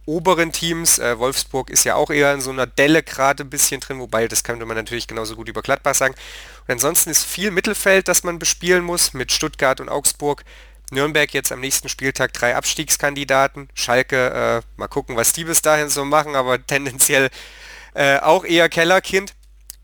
oberen 0.07 0.53
Teams. 0.53 0.99
Äh, 0.99 1.19
Wolfsburg 1.19 1.69
ist 1.71 1.85
ja 1.85 1.97
auch 1.97 2.11
eher 2.11 2.33
in 2.33 2.41
so 2.41 2.51
einer 2.51 2.67
Delle 2.67 3.03
gerade 3.03 3.45
ein 3.45 3.51
bisschen 3.51 3.81
drin, 3.81 3.99
wobei 3.99 4.29
das 4.29 4.45
könnte 4.45 4.65
man 4.65 4.77
natürlich 4.77 5.09
genauso 5.09 5.37
gut 5.37 5.49
über 5.49 5.63
Gladbach 5.63 5.95
sagen. 5.95 6.15
Und 6.67 6.73
ansonsten 6.73 7.11
ist 7.11 7.25
viel 7.25 7.51
Mittelfeld, 7.51 8.09
das 8.09 8.25
man 8.25 8.39
bespielen 8.39 8.85
muss 8.85 9.13
mit 9.13 9.33
Stuttgart 9.33 9.81
und 9.81 9.89
Augsburg. 9.89 10.45
Nürnberg 10.93 11.35
jetzt 11.35 11.51
am 11.51 11.61
nächsten 11.61 11.89
Spieltag 11.89 12.33
drei 12.33 12.55
Abstiegskandidaten. 12.55 13.69
Schalke, 13.75 14.63
äh, 14.65 14.81
mal 14.81 14.89
gucken, 14.89 15.17
was 15.17 15.33
die 15.33 15.45
bis 15.45 15.61
dahin 15.61 15.89
so 15.89 16.05
machen, 16.05 16.37
aber 16.37 16.65
tendenziell 16.67 17.29
äh, 17.95 18.19
auch 18.19 18.45
eher 18.45 18.69
Kellerkind. 18.69 19.35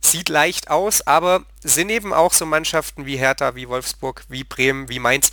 Sieht 0.05 0.29
leicht 0.29 0.69
aus, 0.69 1.07
aber 1.07 1.45
sind 1.63 1.89
eben 1.89 2.13
auch 2.13 2.33
so 2.33 2.45
Mannschaften 2.45 3.07
wie 3.07 3.17
Hertha, 3.17 3.55
wie 3.55 3.69
Wolfsburg, 3.69 4.25
wie 4.29 4.43
Bremen, 4.43 4.89
wie 4.89 4.99
Mainz, 4.99 5.31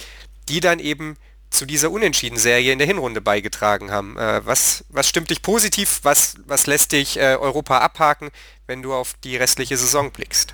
die 0.47 0.59
dann 0.59 0.77
eben 0.77 1.17
zu 1.49 1.65
dieser 1.65 1.91
Unentschieden-Serie 1.91 2.71
in 2.71 2.79
der 2.79 2.87
Hinrunde 2.87 3.21
beigetragen 3.21 3.91
haben. 3.91 4.17
Äh, 4.17 4.41
was, 4.45 4.85
was 4.89 5.07
stimmt 5.07 5.29
dich 5.29 5.41
positiv? 5.41 5.99
Was, 6.03 6.35
was 6.45 6.67
lässt 6.67 6.91
dich 6.91 7.19
äh, 7.19 7.35
Europa 7.35 7.79
abhaken, 7.79 8.29
wenn 8.67 8.81
du 8.81 8.93
auf 8.93 9.13
die 9.23 9.35
restliche 9.35 9.77
Saison 9.77 10.11
blickst? 10.11 10.53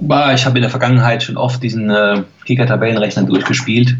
Ich 0.00 0.46
habe 0.46 0.58
in 0.58 0.62
der 0.62 0.70
Vergangenheit 0.70 1.22
schon 1.22 1.36
oft 1.36 1.62
diesen 1.62 1.90
äh, 1.90 2.22
Kicker-Tabellenrechner 2.44 3.24
durchgespielt. 3.24 3.96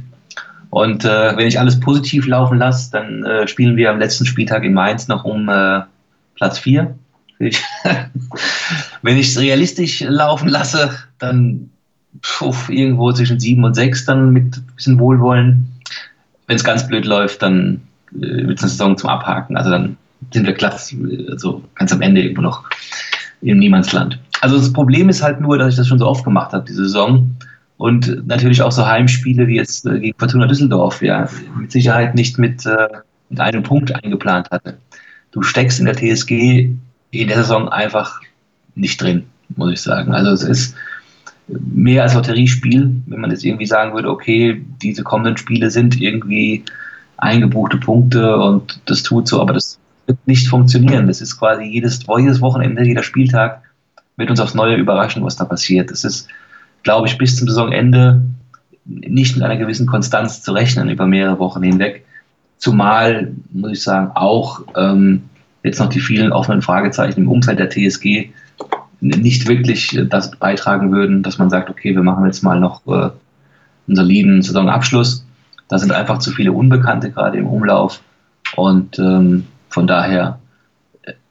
Und 0.70 1.04
äh, 1.04 1.36
wenn 1.36 1.46
ich 1.46 1.58
alles 1.58 1.80
positiv 1.80 2.26
laufen 2.26 2.58
lasse, 2.58 2.90
dann 2.92 3.24
äh, 3.24 3.48
spielen 3.48 3.76
wir 3.76 3.90
am 3.90 3.98
letzten 3.98 4.26
Spieltag 4.26 4.64
in 4.64 4.74
Mainz 4.74 5.08
noch 5.08 5.24
um 5.24 5.48
äh, 5.48 5.80
Platz 6.36 6.58
4. 6.58 6.94
wenn 7.38 9.16
ich 9.16 9.28
es 9.28 9.38
realistisch 9.38 10.00
laufen 10.00 10.48
lasse, 10.48 10.90
dann 11.18 11.70
puff, 12.22 12.68
irgendwo 12.68 13.12
zwischen 13.12 13.40
7 13.40 13.62
und 13.64 13.74
6 13.74 14.04
dann 14.04 14.32
mit 14.32 14.56
ein 14.56 14.66
bisschen 14.74 14.98
Wohlwollen 14.98 15.77
wenn 16.48 16.56
es 16.56 16.64
ganz 16.64 16.88
blöd 16.88 17.04
läuft, 17.04 17.42
dann 17.42 17.82
äh, 18.12 18.46
wird 18.46 18.58
es 18.58 18.64
eine 18.64 18.70
Saison 18.70 18.98
zum 18.98 19.10
Abhaken. 19.10 19.56
Also 19.56 19.70
dann 19.70 19.96
sind 20.32 20.46
wir 20.46 20.54
glatt, 20.54 20.92
also 21.30 21.62
ganz 21.76 21.92
am 21.92 22.02
Ende 22.02 22.22
irgendwo 22.22 22.42
noch 22.42 22.64
im 23.40 23.58
Niemandsland. 23.58 24.18
Also 24.40 24.58
das 24.58 24.72
Problem 24.72 25.08
ist 25.08 25.22
halt 25.22 25.40
nur, 25.40 25.58
dass 25.58 25.70
ich 25.70 25.76
das 25.76 25.86
schon 25.86 25.98
so 25.98 26.06
oft 26.06 26.24
gemacht 26.24 26.52
habe, 26.52 26.64
diese 26.66 26.84
Saison. 26.84 27.36
Und 27.76 28.26
natürlich 28.26 28.60
auch 28.62 28.72
so 28.72 28.84
Heimspiele 28.84 29.46
wie 29.46 29.54
jetzt 29.54 29.86
äh, 29.86 30.00
gegen 30.00 30.18
Fortuna 30.18 30.46
Düsseldorf, 30.46 31.00
ja, 31.00 31.28
mit 31.56 31.70
Sicherheit 31.70 32.16
nicht 32.16 32.38
mit, 32.38 32.66
äh, 32.66 32.88
mit 33.28 33.38
einem 33.38 33.62
Punkt 33.62 33.94
eingeplant 33.94 34.50
hatte. 34.50 34.78
Du 35.30 35.42
steckst 35.42 35.78
in 35.78 35.84
der 35.84 35.94
TSG 35.94 36.70
in 37.10 37.28
der 37.28 37.36
Saison 37.36 37.68
einfach 37.68 38.20
nicht 38.74 39.00
drin, 39.00 39.26
muss 39.56 39.72
ich 39.72 39.80
sagen. 39.80 40.12
Also 40.12 40.32
es 40.32 40.42
ist 40.42 40.74
mehr 41.48 42.02
als 42.02 42.14
Lotteriespiel, 42.14 43.02
wenn 43.06 43.20
man 43.20 43.30
jetzt 43.30 43.44
irgendwie 43.44 43.66
sagen 43.66 43.94
würde, 43.94 44.10
okay, 44.10 44.64
diese 44.82 45.02
kommenden 45.02 45.36
Spiele 45.36 45.70
sind 45.70 46.00
irgendwie 46.00 46.64
eingebuchte 47.16 47.78
Punkte 47.78 48.36
und 48.36 48.80
das 48.86 49.02
tut 49.02 49.28
so, 49.28 49.40
aber 49.40 49.54
das 49.54 49.78
wird 50.06 50.18
nicht 50.26 50.48
funktionieren. 50.48 51.06
Das 51.06 51.20
ist 51.20 51.38
quasi 51.38 51.64
jedes, 51.64 52.00
jedes 52.18 52.40
Wochenende, 52.40 52.84
jeder 52.84 53.02
Spieltag 53.02 53.62
wird 54.16 54.30
uns 54.30 54.40
aufs 54.40 54.54
Neue 54.54 54.76
überraschen, 54.76 55.24
was 55.24 55.36
da 55.36 55.44
passiert. 55.44 55.90
Das 55.90 56.04
ist, 56.04 56.28
glaube 56.82 57.06
ich, 57.06 57.18
bis 57.18 57.36
zum 57.36 57.48
Saisonende 57.48 58.22
nicht 58.84 59.36
mit 59.36 59.44
einer 59.44 59.56
gewissen 59.56 59.86
Konstanz 59.86 60.42
zu 60.42 60.52
rechnen 60.52 60.88
über 60.88 61.06
mehrere 61.06 61.38
Wochen 61.38 61.62
hinweg. 61.62 62.04
Zumal, 62.56 63.32
muss 63.52 63.72
ich 63.72 63.82
sagen, 63.82 64.10
auch 64.14 64.62
ähm, 64.76 65.24
jetzt 65.62 65.78
noch 65.78 65.88
die 65.88 66.00
vielen 66.00 66.32
offenen 66.32 66.62
Fragezeichen 66.62 67.20
im 67.20 67.30
Umfeld 67.30 67.58
der 67.58 67.70
TSG 67.70 68.30
nicht 69.00 69.48
wirklich 69.48 69.98
das 70.08 70.32
beitragen 70.32 70.92
würden, 70.92 71.22
dass 71.22 71.38
man 71.38 71.50
sagt, 71.50 71.70
okay, 71.70 71.94
wir 71.94 72.02
machen 72.02 72.26
jetzt 72.26 72.42
mal 72.42 72.58
noch 72.58 72.86
äh, 72.86 73.10
einen 73.86 73.96
soliden 73.96 74.42
Saisonabschluss. 74.42 75.24
Da 75.68 75.78
sind 75.78 75.92
einfach 75.92 76.18
zu 76.18 76.30
viele 76.32 76.52
Unbekannte 76.52 77.10
gerade 77.10 77.38
im 77.38 77.46
Umlauf. 77.46 78.00
Und 78.56 78.98
ähm, 78.98 79.46
von 79.68 79.86
daher, 79.86 80.38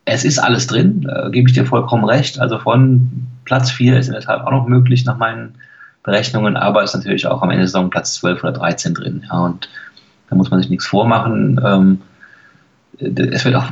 es 0.05 0.23
ist 0.23 0.39
alles 0.39 0.67
drin, 0.67 1.01
da 1.01 1.29
gebe 1.29 1.49
ich 1.49 1.55
dir 1.55 1.65
vollkommen 1.65 2.05
recht. 2.05 2.39
Also 2.39 2.59
von 2.59 3.27
Platz 3.43 3.71
4 3.71 3.99
ist 3.99 4.07
in 4.07 4.13
der 4.13 4.21
Tat 4.21 4.41
auch 4.41 4.51
noch 4.51 4.67
möglich 4.67 5.05
nach 5.05 5.17
meinen 5.17 5.55
Berechnungen, 6.03 6.55
aber 6.55 6.83
ist 6.83 6.95
natürlich 6.95 7.27
auch 7.27 7.41
am 7.41 7.49
Ende 7.49 7.63
der 7.63 7.67
Saison 7.67 7.89
Platz 7.89 8.13
12 8.15 8.43
oder 8.43 8.53
13 8.53 8.93
drin. 8.93 9.23
Ja, 9.29 9.39
und 9.39 9.67
da 10.29 10.35
muss 10.35 10.49
man 10.49 10.61
sich 10.61 10.69
nichts 10.69 10.85
vormachen. 10.85 11.59
Ähm, 11.63 12.01
es 12.99 13.43
wird 13.43 13.55
auch 13.55 13.65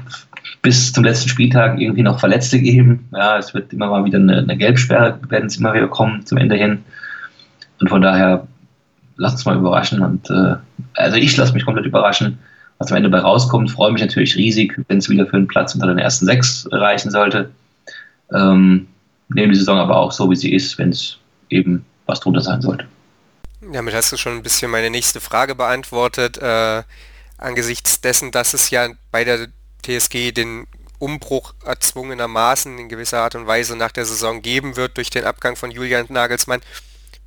bis 0.65 0.91
zum 0.91 1.03
letzten 1.03 1.29
Spieltag 1.29 1.79
irgendwie 1.79 2.01
noch 2.01 2.19
Verletzte 2.19 2.59
geben. 2.59 3.07
Ja, 3.11 3.37
es 3.37 3.53
wird 3.53 3.71
immer 3.71 3.87
mal 3.87 4.03
wieder 4.03 4.17
eine, 4.17 4.39
eine 4.39 4.57
Gelbsperre, 4.57 5.19
werden 5.29 5.45
es 5.45 5.57
immer 5.57 5.75
wieder 5.75 5.87
kommen 5.87 6.25
zum 6.25 6.39
Ende 6.39 6.55
hin. 6.55 6.83
Und 7.79 7.87
von 7.87 8.01
daher, 8.01 8.47
lass 9.15 9.33
uns 9.33 9.45
mal 9.45 9.57
überraschen. 9.57 10.01
Und 10.01 10.27
äh, 10.31 10.55
also 10.95 11.17
ich 11.17 11.37
lasse 11.37 11.53
mich 11.53 11.65
komplett 11.65 11.85
überraschen, 11.85 12.39
was 12.79 12.89
am 12.89 12.97
Ende 12.97 13.09
bei 13.09 13.19
rauskommt. 13.19 13.69
Freue 13.69 13.91
mich 13.91 14.01
natürlich 14.01 14.35
riesig, 14.37 14.75
wenn 14.87 14.97
es 14.97 15.07
wieder 15.07 15.27
für 15.27 15.37
einen 15.37 15.47
Platz 15.47 15.75
unter 15.75 15.85
den 15.85 15.99
ersten 15.99 16.25
sechs 16.25 16.67
reichen 16.71 17.11
sollte. 17.11 17.51
Ähm, 18.33 18.87
nehme 19.29 19.53
die 19.53 19.59
Saison 19.59 19.77
aber 19.77 19.97
auch 19.97 20.11
so, 20.11 20.31
wie 20.31 20.35
sie 20.35 20.51
ist, 20.51 20.79
wenn 20.79 20.89
es 20.89 21.19
eben 21.51 21.85
was 22.07 22.21
drunter 22.21 22.41
sein 22.41 22.63
sollte. 22.63 22.85
Damit 23.71 23.93
hast 23.93 24.11
du 24.11 24.17
schon 24.17 24.33
ein 24.33 24.41
bisschen 24.41 24.71
meine 24.71 24.89
nächste 24.89 25.19
Frage 25.19 25.53
beantwortet. 25.53 26.39
Äh, 26.39 26.81
angesichts 27.37 28.01
dessen, 28.01 28.31
dass 28.31 28.55
es 28.55 28.71
ja 28.71 28.87
bei 29.11 29.23
der 29.23 29.47
TSG 29.85 30.31
den 30.31 30.67
Umbruch 30.99 31.53
erzwungenermaßen 31.65 32.77
in 32.77 32.89
gewisser 32.89 33.19
Art 33.19 33.35
und 33.35 33.47
Weise 33.47 33.75
nach 33.75 33.91
der 33.91 34.05
Saison 34.05 34.41
geben 34.41 34.75
wird 34.75 34.97
durch 34.97 35.09
den 35.09 35.25
Abgang 35.25 35.55
von 35.55 35.71
Julian 35.71 36.05
Nagelsmann, 36.09 36.61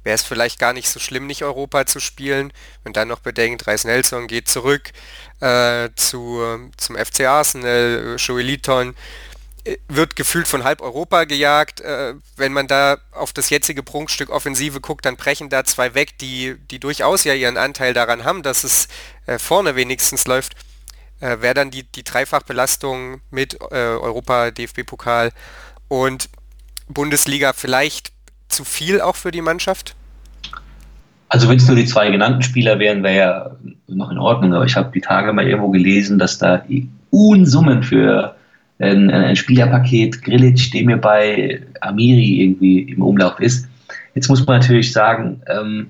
wäre 0.05 0.15
es 0.15 0.23
vielleicht 0.23 0.59
gar 0.59 0.73
nicht 0.73 0.89
so 0.89 0.99
schlimm, 0.99 1.27
nicht 1.27 1.45
Europa 1.45 1.87
zu 1.87 2.01
spielen. 2.01 2.53
Wenn 2.83 2.93
dann 2.93 3.09
noch 3.09 3.21
bedenkt, 3.21 3.67
Reis 3.67 3.85
Nelson 3.85 4.27
geht 4.27 4.49
zurück 4.49 4.91
äh, 5.41 5.91
zu, 5.97 6.41
zum 6.77 6.97
FC 6.97 7.27
Arsenal, 7.27 8.17
Joey 8.19 8.43
Liton, 8.43 8.95
wird 9.89 10.17
gefühlt 10.17 10.49
von 10.49 10.65
halb 10.65 10.81
Europa 10.81 11.25
gejagt. 11.25 11.81
Äh, 11.81 12.15
wenn 12.37 12.53
man 12.53 12.69
da 12.69 12.99
auf 13.13 13.33
das 13.33 13.51
jetzige 13.51 13.83
Prunkstück 13.83 14.31
Offensive 14.31 14.81
guckt, 14.81 15.05
dann 15.05 15.17
brechen 15.17 15.51
da 15.51 15.65
zwei 15.65 15.95
weg, 15.95 16.17
die, 16.19 16.57
die 16.71 16.79
durchaus 16.79 17.25
ja 17.25 17.35
ihren 17.35 17.57
Anteil 17.57 17.93
daran 17.93 18.25
haben, 18.25 18.43
dass 18.43 18.65
es 18.65 18.89
äh, 19.27 19.39
vorne 19.39 19.77
wenigstens 19.77 20.27
läuft. 20.27 20.55
Äh, 21.21 21.41
Wäre 21.41 21.55
dann 21.55 21.71
die, 21.71 21.85
die 21.85 22.05
Dreifachbelastung 22.05 23.21
mit 23.31 23.55
äh, 23.71 23.75
Europa, 23.75 24.51
DFB-Pokal 24.51 25.33
und 25.89 26.29
Bundesliga 26.89 27.53
vielleicht 27.53 28.13
zu 28.49 28.65
viel 28.65 29.01
auch 29.01 29.17
für 29.17 29.31
die 29.31 29.43
Mannschaft? 29.43 29.95
Also 31.29 31.49
wenn 31.49 31.59
es 31.59 31.67
nur 31.67 31.77
die 31.77 31.85
zwei 31.85 32.11
genannten 32.11 32.43
Spieler 32.43 32.79
wären, 32.79 33.03
wäre 33.03 33.17
ja 33.17 33.57
noch 33.87 34.11
in 34.11 34.19
Ordnung. 34.19 34.55
Aber 34.55 34.65
ich 34.65 34.77
habe 34.77 34.91
die 34.95 35.01
Tage 35.01 35.33
mal 35.33 35.47
irgendwo 35.47 35.69
gelesen, 35.69 36.19
dass 36.19 36.39
da 36.39 36.65
Unsummen 37.11 37.83
für 37.83 38.35
ein, 38.79 39.11
ein 39.11 39.37
Spielerpaket 39.37 40.23
Grilic, 40.23 40.71
der 40.73 40.85
mir 40.85 40.97
bei 40.97 41.63
Amiri 41.81 42.43
irgendwie 42.43 42.83
im 42.83 43.03
Umlauf 43.03 43.41
ist. 43.41 43.69
Jetzt 44.15 44.29
muss 44.29 44.47
man 44.47 44.61
natürlich 44.61 44.93
sagen, 44.93 45.43
ähm, 45.49 45.89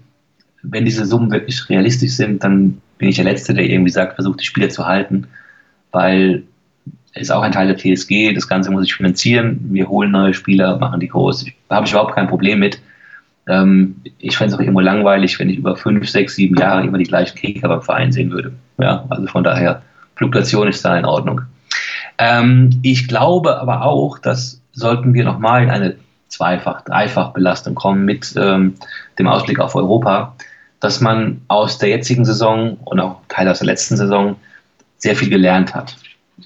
wenn 0.62 0.84
diese 0.84 1.06
Summen 1.06 1.30
wirklich 1.30 1.68
realistisch 1.68 2.12
sind, 2.12 2.42
dann 2.42 2.80
bin 2.98 3.08
ich 3.08 3.16
der 3.16 3.24
Letzte, 3.24 3.54
der 3.54 3.64
irgendwie 3.64 3.90
sagt, 3.90 4.14
versucht 4.14 4.40
die 4.40 4.44
Spieler 4.44 4.68
zu 4.68 4.86
halten, 4.86 5.28
weil 5.92 6.44
ist 7.14 7.32
auch 7.32 7.42
ein 7.42 7.52
Teil 7.52 7.66
der 7.66 7.76
TSG, 7.76 8.32
das 8.32 8.48
Ganze 8.48 8.70
muss 8.70 8.84
ich 8.84 8.94
finanzieren, 8.94 9.58
wir 9.70 9.88
holen 9.88 10.10
neue 10.10 10.34
Spieler, 10.34 10.78
machen 10.78 11.00
die 11.00 11.08
groß. 11.08 11.46
Da 11.68 11.76
habe 11.76 11.86
ich 11.86 11.92
überhaupt 11.92 12.14
kein 12.14 12.28
Problem 12.28 12.60
mit. 12.60 12.80
Ähm, 13.48 13.96
ich 14.18 14.36
fände 14.36 14.52
es 14.52 14.58
auch 14.58 14.62
irgendwo 14.62 14.80
langweilig, 14.80 15.38
wenn 15.38 15.48
ich 15.48 15.56
über 15.56 15.74
fünf, 15.74 16.08
sechs, 16.08 16.36
sieben 16.36 16.56
Jahre 16.56 16.86
immer 16.86 16.98
die 16.98 17.04
gleichen 17.04 17.36
Kicker 17.36 17.68
beim 17.68 17.82
Verein 17.82 18.12
sehen 18.12 18.30
würde. 18.30 18.52
Ja, 18.78 19.04
also 19.08 19.26
von 19.26 19.42
daher, 19.42 19.82
Fluktuation 20.16 20.68
ist 20.68 20.84
da 20.84 20.96
in 20.98 21.04
Ordnung. 21.04 21.42
Ähm, 22.18 22.78
ich 22.82 23.08
glaube 23.08 23.60
aber 23.60 23.82
auch, 23.82 24.18
dass 24.18 24.60
sollten 24.72 25.14
wir 25.14 25.24
nochmal 25.24 25.64
in 25.64 25.70
eine 25.70 25.96
Zweifach-, 26.28 26.84
Dreifach-Belastung 26.84 27.74
kommen 27.74 28.04
mit 28.04 28.34
ähm, 28.36 28.74
dem 29.18 29.28
Ausblick 29.28 29.58
auf 29.60 29.74
Europa, 29.74 30.34
dass 30.80 31.00
man 31.00 31.42
aus 31.48 31.78
der 31.78 31.88
jetzigen 31.88 32.24
Saison 32.24 32.78
und 32.84 33.00
auch 33.00 33.20
Teil 33.28 33.48
aus 33.48 33.58
der 33.58 33.66
letzten 33.66 33.96
Saison 33.96 34.36
sehr 34.96 35.16
viel 35.16 35.28
gelernt 35.28 35.74
hat. 35.74 35.96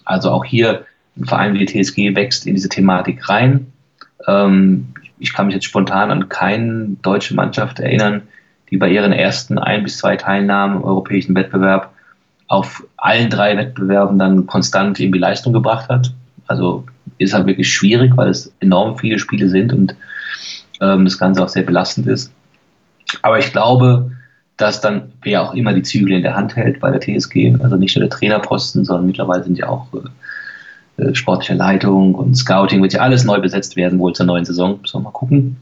Also 0.05 0.31
auch 0.31 0.45
hier 0.45 0.85
ein 1.17 1.25
Verein 1.27 1.55
wie 1.55 1.65
die 1.65 1.83
TSG 1.83 2.15
wächst 2.15 2.47
in 2.47 2.55
diese 2.55 2.69
Thematik 2.69 3.29
rein. 3.29 3.73
Ähm, 4.27 4.89
ich 5.19 5.35
kann 5.35 5.47
mich 5.47 5.55
jetzt 5.55 5.67
spontan 5.67 6.11
an 6.11 6.29
keine 6.29 6.97
deutsche 7.03 7.35
Mannschaft 7.35 7.79
erinnern, 7.79 8.23
die 8.71 8.77
bei 8.79 8.89
ihren 8.89 9.13
ersten 9.13 9.59
ein 9.59 9.85
bis 9.85 9.99
zwei 9.99 10.17
Teilnahmen 10.17 10.77
im 10.77 10.85
europäischen 10.85 11.35
Wettbewerb 11.35 11.93
auf 12.49 12.85
allen 12.97 13.31
drei 13.31 13.57
Wettbewerben 13.57 14.19
dann 14.19 14.47
konstant 14.47 14.99
irgendwie 14.99 15.19
Leistung 15.19 15.53
gebracht 15.53 15.89
hat. 15.89 16.13
Also 16.47 16.85
ist 17.19 17.35
halt 17.35 17.47
wirklich 17.47 17.73
schwierig, 17.73 18.17
weil 18.17 18.31
es 18.31 18.53
enorm 18.61 18.99
viele 18.99 19.19
Spiele 19.19 19.49
sind 19.49 19.73
und 19.73 19.95
ähm, 20.81 21.05
das 21.05 21.19
Ganze 21.19 21.43
auch 21.43 21.49
sehr 21.49 21.63
belastend 21.63 22.07
ist. 22.07 22.33
Aber 23.21 23.39
ich 23.39 23.53
glaube, 23.53 24.11
dass 24.63 24.81
dann 24.81 25.13
wer 25.23 25.43
auch 25.43 25.55
immer 25.55 25.73
die 25.73 25.83
Zügel 25.83 26.13
in 26.13 26.23
der 26.23 26.37
Hand 26.37 26.55
hält 26.55 26.79
bei 26.79 26.97
der 26.97 27.01
TSG, 27.01 27.57
also 27.61 27.77
nicht 27.77 27.97
nur 27.97 28.09
der 28.09 28.17
Trainerposten, 28.17 28.85
sondern 28.85 29.07
mittlerweile 29.07 29.43
sind 29.43 29.59
ja 29.59 29.69
auch 29.69 29.89
äh, 29.93 31.03
äh, 31.03 31.15
sportliche 31.17 31.55
Leitung 31.55 32.15
und 32.15 32.37
Scouting, 32.37 32.81
wird 32.81 32.93
ja 32.93 33.01
alles 33.01 33.25
neu 33.25 33.41
besetzt 33.41 33.75
werden, 33.75 33.99
wohl 33.99 34.13
zur 34.13 34.27
neuen 34.27 34.45
Saison. 34.45 34.81
Müssen 34.81 35.01
wir 35.01 35.05
mal 35.05 35.11
gucken. 35.11 35.57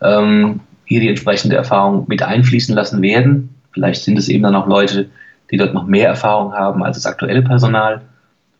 Ähm, 0.00 0.60
hier 0.84 1.00
die 1.00 1.08
entsprechende 1.08 1.56
Erfahrung 1.56 2.04
mit 2.06 2.22
einfließen 2.22 2.76
lassen 2.76 3.02
werden. 3.02 3.54
Vielleicht 3.72 4.04
sind 4.04 4.18
es 4.18 4.28
eben 4.28 4.44
dann 4.44 4.54
auch 4.54 4.68
Leute, 4.68 5.08
die 5.50 5.56
dort 5.56 5.74
noch 5.74 5.86
mehr 5.86 6.08
Erfahrung 6.08 6.52
haben 6.52 6.84
als 6.84 6.96
das 6.96 7.06
aktuelle 7.06 7.42
Personal. 7.42 8.02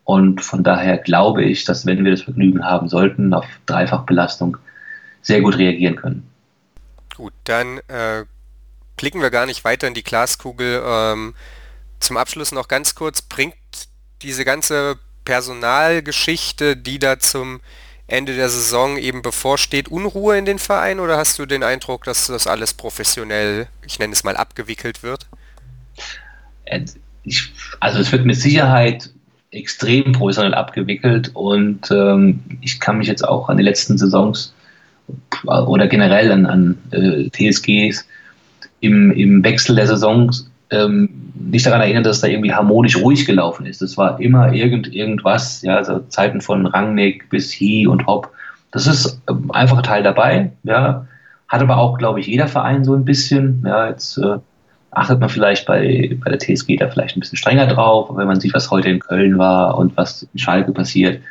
Und 0.03 0.43
von 0.43 0.65
daher 0.65 0.99
glaube 0.99 1.45
ich, 1.45 1.65
dass 1.65 1.87
wenn 1.87 2.05
wir 2.05 2.11
das 2.11 2.23
Vergnügen 2.23 2.65
haben 2.65 2.89
sollten, 2.89 3.33
auf 3.33 3.47
Dreifachbelastung 3.67 4.57
sehr 5.23 5.41
gut 5.41 5.57
reagieren 5.57 5.95
können. 5.95 6.27
Gut, 7.17 7.33
dann 7.45 7.79
äh, 7.89 8.25
blicken 8.97 9.21
wir 9.21 9.31
gar 9.31 9.47
nicht 9.47 9.65
weiter 9.65 9.89
in 9.89 9.95
die 9.95 10.05
Glaskugel. 10.05 10.83
Ähm, 10.85 11.35
zum 12.01 12.17
Abschluss 12.17 12.53
noch 12.53 12.69
ganz 12.69 12.95
kurz, 12.95 13.23
bringt 13.23 13.55
diese 14.23 14.45
ganze 14.45 14.99
Personalgeschichte, 15.25 16.77
die 16.77 16.99
da 16.99 17.19
zum 17.19 17.61
Ende 18.07 18.37
der 18.37 18.51
Saison 18.51 18.99
eben 18.99 19.23
bevorsteht, 19.23 19.89
Unruhe 19.89 20.37
in 20.37 20.45
den 20.45 20.59
Verein 20.59 21.01
oder 21.01 21.17
hast 21.17 21.39
du 21.39 21.47
den 21.47 21.63
Eindruck, 21.63 22.05
dass 22.05 22.27
das 22.27 22.47
alles 22.47 22.75
professionell, 22.75 23.69
ich 23.87 23.99
nenne 23.99 24.13
es 24.13 24.25
mal, 24.25 24.37
abgewickelt 24.37 25.03
wird? 25.03 25.27
also 27.81 27.99
es 27.99 28.13
wird 28.13 28.27
mit 28.27 28.37
Sicherheit 28.37 29.11
extrem 29.51 30.13
professionell 30.13 30.55
abgewickelt 30.55 31.31
und 31.35 31.91
ähm, 31.91 32.41
ich 32.61 32.81
kann 32.81 32.99
mich 32.99 33.09
jetzt 33.09 33.27
auch 33.27 33.49
an 33.49 33.57
die 33.57 33.63
letzten 33.63 33.97
Saisons 33.97 34.55
oder 35.45 35.87
generell 35.87 36.33
an, 36.33 36.47
an 36.47 36.79
äh, 36.91 37.31
TSGs 37.31 38.07
im, 38.85 39.11
im 39.13 39.43
Wechsel 39.43 39.77
der 39.77 39.87
Saisons 39.87 40.51
ähm, 40.71 41.09
nicht 41.35 41.67
daran 41.67 41.81
erinnern, 41.81 42.05
dass 42.05 42.21
da 42.21 42.27
irgendwie 42.27 42.53
harmonisch 42.53 42.97
ruhig 42.97 43.27
gelaufen 43.27 43.67
ist. 43.67 43.83
Es 43.83 43.97
war 43.97 44.21
immer 44.21 44.53
irgend, 44.53 44.93
irgendwas, 44.93 45.63
ja, 45.63 45.77
also 45.77 46.01
Zeiten 46.09 46.41
von 46.41 46.67
Rangnick 46.67 47.29
bis 47.31 47.53
He 47.53 47.87
und 47.87 48.07
Hopp. 48.07 48.31
Das 48.71 48.87
ist 48.87 49.21
ähm, 49.29 49.51
einfach 49.51 49.83
Teil 49.83 50.03
dabei, 50.03 50.53
ja. 50.65 51.07
Hat 51.49 51.63
aber 51.63 51.77
auch, 51.77 51.99
glaube 51.99 52.21
ich, 52.21 52.27
jeder 52.27 52.49
Verein 52.49 52.85
so 52.85 52.95
ein 52.95 53.05
bisschen, 53.05 53.65
ja, 53.67 53.89
jetzt 53.89 54.19
äh, 54.19 54.39
achtet 54.91 55.21
man 55.21 55.29
vielleicht 55.29 55.67
bei, 55.67 56.17
bei 56.23 56.31
der 56.31 56.39
TSG 56.39 56.77
da 56.77 56.89
vielleicht 56.89 57.17
ein 57.17 57.21
bisschen 57.21 57.39
strenger 57.39 57.67
drauf, 57.67 58.11
wenn 58.17 58.27
man 58.27 58.41
sieht, 58.41 58.55
was 58.55 58.71
heute 58.71 58.89
in 58.89 59.01
Köln 59.01 59.39
war 59.39 59.77
und 59.79 59.97
was 59.97 60.27
in 60.33 60.39
Schalke 60.39 60.73
passiert. 60.73 61.23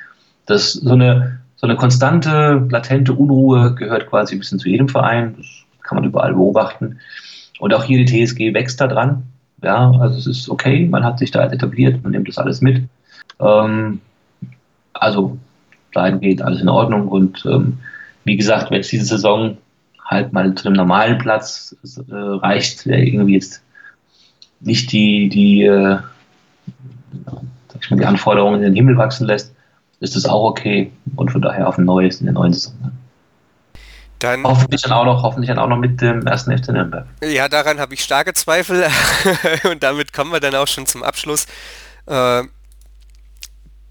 Das 0.45 0.73
so 0.73 0.93
eine, 0.93 1.39
so 1.55 1.67
eine 1.67 1.75
konstante, 1.75 2.65
latente 2.69 3.13
Unruhe 3.13 3.73
gehört 3.75 4.09
quasi 4.09 4.35
ein 4.35 4.39
bisschen 4.39 4.59
zu 4.59 4.69
jedem 4.69 4.89
Verein. 4.89 5.35
Das 5.37 5.47
kann 5.81 5.97
man 5.97 6.05
überall 6.05 6.33
beobachten. 6.33 6.99
Und 7.59 7.73
auch 7.73 7.83
hier 7.83 8.03
die 8.03 8.25
TSG 8.25 8.53
wächst 8.53 8.81
da 8.81 8.87
dran. 8.87 9.23
Ja, 9.61 9.91
also 9.91 10.17
es 10.17 10.27
ist 10.27 10.49
okay, 10.49 10.87
man 10.87 11.03
hat 11.03 11.19
sich 11.19 11.31
da 11.31 11.49
etabliert, 11.49 12.03
man 12.03 12.11
nimmt 12.11 12.27
das 12.27 12.37
alles 12.37 12.61
mit. 12.61 12.83
Ähm, 13.39 14.01
also 14.93 15.37
geht 16.19 16.41
alles 16.41 16.61
in 16.61 16.69
Ordnung 16.69 17.07
und 17.07 17.45
ähm, 17.45 17.77
wie 18.23 18.35
gesagt, 18.35 18.71
wenn 18.71 18.79
es 18.79 18.87
diese 18.87 19.05
Saison 19.05 19.57
halt 20.03 20.33
mal 20.33 20.53
zu 20.55 20.67
einem 20.67 20.75
normalen 20.75 21.17
Platz 21.17 21.75
äh, 21.83 22.13
reicht, 22.15 22.85
der 22.85 22.99
irgendwie 22.99 23.35
jetzt 23.35 23.61
nicht 24.59 24.91
die, 24.91 25.29
die, 25.29 25.63
äh, 25.63 25.99
sag 27.25 27.81
ich 27.81 27.91
mal, 27.91 27.97
die 27.97 28.05
Anforderungen 28.05 28.55
in 28.55 28.63
den 28.63 28.75
Himmel 28.75 28.97
wachsen 28.97 29.27
lässt, 29.27 29.53
ist 29.99 30.15
das 30.15 30.25
auch 30.25 30.43
okay 30.49 30.91
und 31.15 31.31
von 31.31 31.41
daher 31.41 31.67
auf 31.67 31.77
ein 31.77 31.85
neues 31.85 32.19
in 32.19 32.25
der 32.25 32.33
neuen 32.33 32.53
Saison. 32.53 32.73
Dann, 34.23 34.43
hoffentlich 34.45 34.81
dann 34.81 34.93
auch 34.93 35.03
noch, 35.03 35.21
hoffentlich 35.21 35.49
dann 35.49 35.59
auch 35.59 35.67
noch 35.67 35.77
mit 35.77 35.99
dem 35.99 36.25
ersten 36.25 36.57
FC 36.57 36.69
Nürnberg. 36.69 37.05
Ja, 37.21 37.49
daran 37.49 37.79
habe 37.79 37.93
ich 37.93 38.03
starke 38.03 38.33
Zweifel 38.33 38.87
und 39.69 39.83
damit 39.83 40.13
kommen 40.13 40.31
wir 40.31 40.39
dann 40.39 40.55
auch 40.55 40.67
schon 40.67 40.85
zum 40.85 41.03
Abschluss. 41.03 41.45
Äh, 42.05 42.43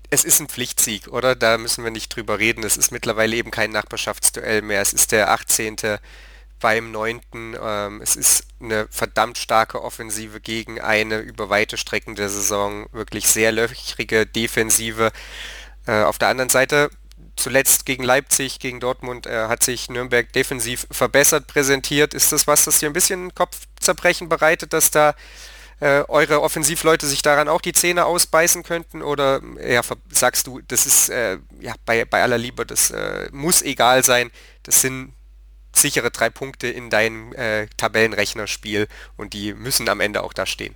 es 0.08 0.24
ist 0.24 0.40
ein 0.40 0.48
Pflichtsieg, 0.48 1.08
oder? 1.08 1.34
Da 1.34 1.58
müssen 1.58 1.84
wir 1.84 1.90
nicht 1.90 2.14
drüber 2.16 2.38
reden. 2.38 2.64
Es 2.64 2.78
ist 2.78 2.92
mittlerweile 2.92 3.36
eben 3.36 3.50
kein 3.50 3.70
Nachbarschaftsduell 3.72 4.62
mehr. 4.62 4.80
Es 4.80 4.94
ist 4.94 5.12
der 5.12 5.30
18. 5.30 5.76
beim 6.60 6.92
9. 6.92 7.20
Ähm, 7.34 8.00
es 8.02 8.16
ist 8.16 8.46
eine 8.58 8.86
verdammt 8.90 9.36
starke 9.36 9.82
Offensive 9.82 10.40
gegen 10.40 10.80
eine 10.80 11.18
über 11.18 11.50
weite 11.50 11.76
Strecken 11.76 12.14
der 12.14 12.30
Saison 12.30 12.86
wirklich 12.92 13.26
sehr 13.28 13.52
löchrige 13.52 14.24
Defensive. 14.24 15.12
Äh, 15.86 16.04
auf 16.04 16.16
der 16.16 16.28
anderen 16.28 16.48
Seite, 16.50 16.90
zuletzt 17.36 17.86
gegen 17.86 18.04
Leipzig, 18.04 18.58
gegen 18.58 18.80
Dortmund, 18.80 19.26
äh, 19.26 19.48
hat 19.48 19.62
sich 19.62 19.88
Nürnberg 19.88 20.32
defensiv 20.32 20.86
verbessert 20.90 21.46
präsentiert. 21.46 22.14
Ist 22.14 22.32
das 22.32 22.46
was, 22.46 22.64
das 22.64 22.80
hier 22.80 22.90
ein 22.90 22.94
bisschen 22.94 23.34
Kopfzerbrechen 23.34 24.28
bereitet, 24.28 24.72
dass 24.72 24.90
da 24.90 25.14
äh, 25.80 26.04
eure 26.08 26.42
Offensivleute 26.42 27.06
sich 27.06 27.22
daran 27.22 27.48
auch 27.48 27.60
die 27.60 27.72
Zähne 27.72 28.04
ausbeißen 28.04 28.62
könnten? 28.62 29.02
Oder 29.02 29.40
ja, 29.66 29.80
sagst 30.10 30.46
du, 30.46 30.60
das 30.68 30.86
ist 30.86 31.08
äh, 31.08 31.38
ja, 31.60 31.74
bei, 31.84 32.04
bei 32.04 32.22
aller 32.22 32.38
Liebe, 32.38 32.64
das 32.66 32.90
äh, 32.90 33.28
muss 33.32 33.62
egal 33.62 34.04
sein. 34.04 34.30
Das 34.62 34.80
sind 34.80 35.12
sichere 35.74 36.10
drei 36.10 36.30
Punkte 36.30 36.68
in 36.68 36.90
deinem 36.90 37.32
äh, 37.32 37.66
Tabellenrechnerspiel 37.76 38.88
und 39.16 39.32
die 39.32 39.54
müssen 39.54 39.88
am 39.88 40.00
Ende 40.00 40.22
auch 40.22 40.32
da 40.32 40.46
stehen. 40.46 40.74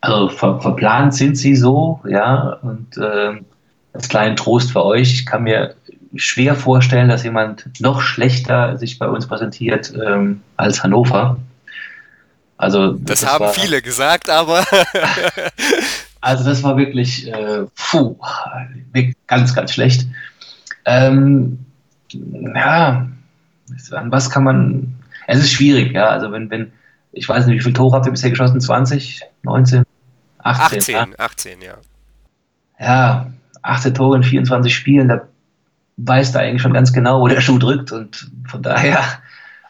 Also 0.00 0.28
ver 0.28 0.60
verplant 0.60 1.12
sind 1.14 1.36
sie 1.36 1.56
so, 1.56 2.00
ja, 2.08 2.58
und 2.62 2.96
äh, 2.96 3.40
als 3.92 4.08
kleinen 4.08 4.36
Trost 4.36 4.72
für 4.72 4.84
euch, 4.84 5.14
ich 5.14 5.26
kann 5.26 5.44
mir 5.44 5.74
schwer 6.16 6.54
vorstellen, 6.54 7.08
dass 7.08 7.24
jemand 7.24 7.68
noch 7.80 8.00
schlechter 8.00 8.76
sich 8.78 8.98
bei 8.98 9.08
uns 9.08 9.26
präsentiert 9.26 9.92
ähm, 9.94 10.42
als 10.56 10.82
Hannover. 10.82 11.38
Also 12.56 12.92
das, 12.92 13.20
das 13.20 13.32
haben 13.32 13.44
war, 13.44 13.52
viele 13.52 13.82
gesagt, 13.82 14.30
aber 14.30 14.64
also 16.20 16.44
das 16.44 16.62
war 16.62 16.76
wirklich 16.76 17.28
äh, 17.28 17.66
puh, 17.76 18.16
ganz 19.26 19.54
ganz 19.54 19.72
schlecht. 19.72 20.06
Ähm, 20.84 21.58
ja, 22.12 23.08
an 23.92 24.12
was 24.12 24.30
kann 24.30 24.44
man? 24.44 24.94
Es 25.26 25.38
ist 25.38 25.52
schwierig, 25.52 25.92
ja. 25.92 26.08
Also 26.08 26.32
wenn 26.32 26.50
wenn 26.50 26.72
ich 27.12 27.28
weiß 27.28 27.46
nicht, 27.46 27.58
wie 27.58 27.62
viele 27.62 27.74
Tore 27.74 27.96
habt 27.96 28.06
ihr 28.06 28.12
bisher 28.12 28.30
geschossen? 28.30 28.60
20, 28.60 29.22
19, 29.42 29.84
18? 30.38 30.78
18, 30.78 30.94
ja, 30.94 31.06
18, 31.18 31.62
ja. 31.62 31.74
Ja, 32.80 33.26
18 33.62 33.94
Tore 33.94 34.16
in 34.16 34.22
24 34.22 34.74
Spielen, 34.74 35.08
da 35.08 35.22
weiß 35.96 36.32
da 36.32 36.40
eigentlich 36.40 36.62
schon 36.62 36.72
ganz 36.72 36.92
genau, 36.92 37.20
wo 37.20 37.28
der 37.28 37.40
Schuh 37.40 37.58
drückt 37.58 37.92
und 37.92 38.30
von 38.46 38.62
daher 38.62 39.02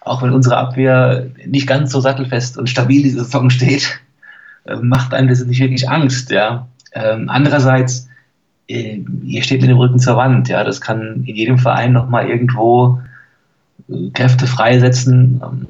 auch 0.09 0.23
wenn 0.23 0.33
unsere 0.33 0.57
Abwehr 0.57 1.27
nicht 1.47 1.67
ganz 1.67 1.93
so 1.93 2.01
sattelfest 2.01 2.59
und 2.59 2.69
stabil 2.69 3.03
diese 3.03 3.25
Saison 3.25 3.51
steht, 3.51 4.01
äh, 4.65 4.77
macht 4.77 5.15
einem 5.15 5.29
das 5.29 5.45
nicht 5.45 5.61
wirklich 5.61 5.89
Angst. 5.89 6.31
Ja. 6.31 6.69
Ähm, 6.93 7.29
andererseits, 7.29 8.09
äh, 8.69 9.01
ihr 9.25 9.43
steht 9.43 9.61
mit 9.61 9.71
dem 9.71 9.77
Rücken 9.77 9.99
zur 9.99 10.17
Wand. 10.17 10.49
Ja. 10.49 10.65
Das 10.65 10.81
kann 10.81 11.25
in 11.27 11.37
jedem 11.37 11.59
Verein 11.59 11.93
nochmal 11.93 12.29
irgendwo 12.29 13.01
äh, 13.89 14.11
Kräfte 14.11 14.47
freisetzen. 14.47 15.41
Ähm, 15.45 15.67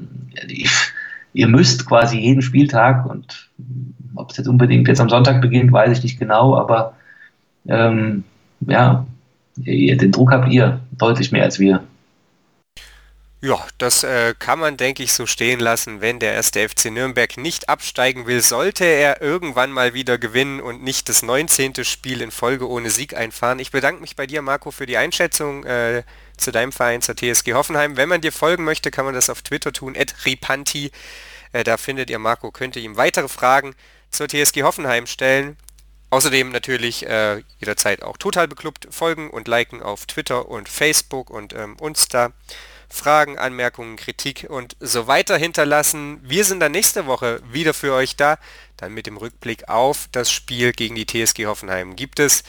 ihr 1.35 1.49
müsst 1.49 1.87
quasi 1.87 2.19
jeden 2.19 2.43
Spieltag 2.43 3.07
und 3.07 3.51
ob 4.15 4.31
es 4.31 4.37
jetzt 4.37 4.49
unbedingt 4.49 4.89
jetzt 4.89 5.01
am 5.01 5.09
Sonntag 5.09 5.41
beginnt, 5.41 5.73
weiß 5.73 5.99
ich 5.99 6.03
nicht 6.03 6.19
genau, 6.19 6.57
aber 6.57 6.95
ähm, 7.67 8.25
ja, 8.67 9.07
den 9.57 10.13
Druck 10.13 10.31
habt 10.31 10.49
ihr 10.51 10.81
deutlich 10.93 11.33
mehr 11.33 11.45
als 11.45 11.59
wir. 11.59 11.83
Ja, 13.41 13.65
das 13.79 14.03
äh, 14.03 14.35
kann 14.37 14.59
man, 14.59 14.77
denke 14.77 15.05
ich, 15.05 15.13
so 15.13 15.25
stehen 15.25 15.61
lassen, 15.61 16.01
wenn 16.01 16.19
der 16.19 16.33
erste 16.35 16.69
FC 16.69 16.87
Nürnberg 16.87 17.37
nicht 17.37 17.69
absteigen 17.69 18.27
will. 18.27 18.41
Sollte 18.41 18.85
er 18.85 19.23
irgendwann 19.23 19.71
mal 19.71 19.95
wieder 19.95 20.19
gewinnen 20.19 20.61
und 20.61 20.83
nicht 20.83 21.09
das 21.09 21.23
19. 21.23 21.85
Spiel 21.85 22.21
in 22.21 22.33
Folge 22.33 22.69
ohne 22.69 22.91
Sieg 22.91 23.15
einfahren. 23.15 23.61
Ich 23.61 23.71
bedanke 23.71 24.01
mich 24.01 24.17
bei 24.17 24.27
dir, 24.27 24.43
Marco, 24.43 24.73
für 24.73 24.87
die 24.87 24.97
Einschätzung 24.97 25.65
äh, 25.65 26.03
zu 26.37 26.51
deinem 26.51 26.73
Verein, 26.73 27.01
zur 27.01 27.15
TSG 27.15 27.53
Hoffenheim. 27.53 27.97
Wenn 27.97 28.09
man 28.09 28.23
dir 28.23 28.33
folgen 28.33 28.65
möchte, 28.65 28.91
kann 28.91 29.05
man 29.05 29.15
das 29.15 29.31
auf 29.31 29.43
Twitter 29.43 29.73
tun, 29.73 29.95
ripanti. 30.27 30.91
Äh, 31.53 31.63
da 31.63 31.77
findet 31.77 32.11
ihr 32.11 32.19
Marco, 32.19 32.51
könnt 32.51 32.75
ihr 32.75 32.83
ihm 32.83 32.97
weitere 32.97 33.29
Fragen 33.29 33.77
zur 34.11 34.27
TSG 34.27 34.65
Hoffenheim 34.65 35.07
stellen. 35.07 35.57
Außerdem 36.11 36.51
natürlich 36.51 37.07
äh, 37.07 37.43
jederzeit 37.59 38.03
auch 38.03 38.17
total 38.17 38.49
beklubbt 38.49 38.89
folgen 38.91 39.29
und 39.29 39.47
liken 39.47 39.83
auf 39.83 40.07
Twitter 40.07 40.49
und 40.49 40.69
Facebook 40.69 41.29
und 41.29 41.53
ähm, 41.53 41.77
uns 41.79 42.09
da 42.09 42.33
Fragen, 42.89 43.39
Anmerkungen, 43.39 43.97
Kritik 43.97 44.47
und 44.49 44.77
so 44.81 45.07
weiter 45.07 45.37
hinterlassen. 45.37 46.21
Wir 46.23 46.45
sind 46.45 46.61
dann 46.61 46.73
nächste 46.73 47.07
Woche 47.07 47.43
wieder 47.51 47.75
für 47.75 47.93
euch 47.93 48.17
da, 48.17 48.39
dann 48.79 48.95
mit 48.95 49.07
dem 49.07 49.19
Rückblick 49.19 49.69
auf 49.69 50.09
das 50.13 50.31
Spiel 50.31 50.73
gegen 50.73 50.95
die 50.95 51.07
TSG 51.07 51.45
Hoffenheim. 51.47 51.97
Gibt 51.97 52.19
es 52.19 52.45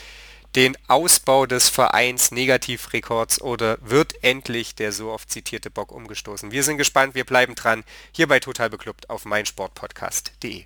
den 0.55 0.77
Ausbau 0.87 1.45
des 1.45 1.67
Vereins 1.67 2.31
Negativrekords 2.31 3.41
oder 3.41 3.77
wird 3.81 4.23
endlich 4.23 4.75
der 4.75 4.93
so 4.93 5.11
oft 5.11 5.29
zitierte 5.29 5.69
Bock 5.69 5.91
umgestoßen? 5.91 6.51
Wir 6.51 6.63
sind 6.63 6.77
gespannt, 6.77 7.15
wir 7.15 7.25
bleiben 7.25 7.55
dran, 7.55 7.83
hier 8.13 8.27
bei 8.27 8.39
Total 8.39 8.69
Beklubbt 8.69 9.09
auf 9.09 9.25
meinsportpodcast.de. 9.25 10.65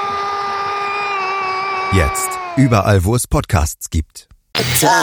Jetzt. 1.93 2.29
Überall, 2.55 3.03
wo 3.03 3.15
es 3.15 3.27
Podcasts 3.27 3.89
gibt. 3.89 4.29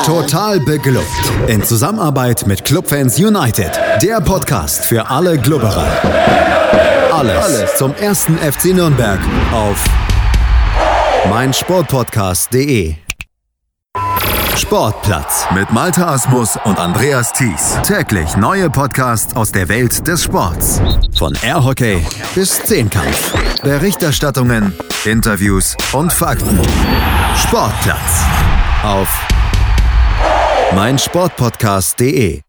Total 0.06 0.58
beglückt. 0.60 1.04
In 1.46 1.62
Zusammenarbeit 1.62 2.46
mit 2.46 2.64
Clubfans 2.64 3.18
United. 3.18 3.78
Der 4.02 4.20
Podcast 4.22 4.86
für 4.86 5.10
alle 5.10 5.38
Glubberer. 5.38 5.86
Alles, 7.12 7.44
Alles 7.44 7.76
zum 7.76 7.94
ersten 7.94 8.38
FC 8.38 8.66
Nürnberg 8.74 9.20
auf 9.52 9.84
meinsportpodcast.de. 11.28 12.94
Sportplatz 14.58 15.46
mit 15.54 15.70
Malta 15.70 16.12
Asmus 16.12 16.58
und 16.64 16.78
Andreas 16.80 17.32
Thies. 17.32 17.78
Täglich 17.84 18.36
neue 18.36 18.68
Podcasts 18.68 19.34
aus 19.36 19.52
der 19.52 19.68
Welt 19.68 20.06
des 20.06 20.24
Sports. 20.24 20.82
Von 21.16 21.34
Airhockey 21.42 22.04
bis 22.34 22.62
Zehnkampf. 22.64 23.32
Berichterstattungen, 23.62 24.74
Interviews 25.04 25.76
und 25.92 26.12
Fakten. 26.12 26.60
Sportplatz 27.36 28.24
auf 28.82 29.08
meinsportpodcast.de 30.74 32.47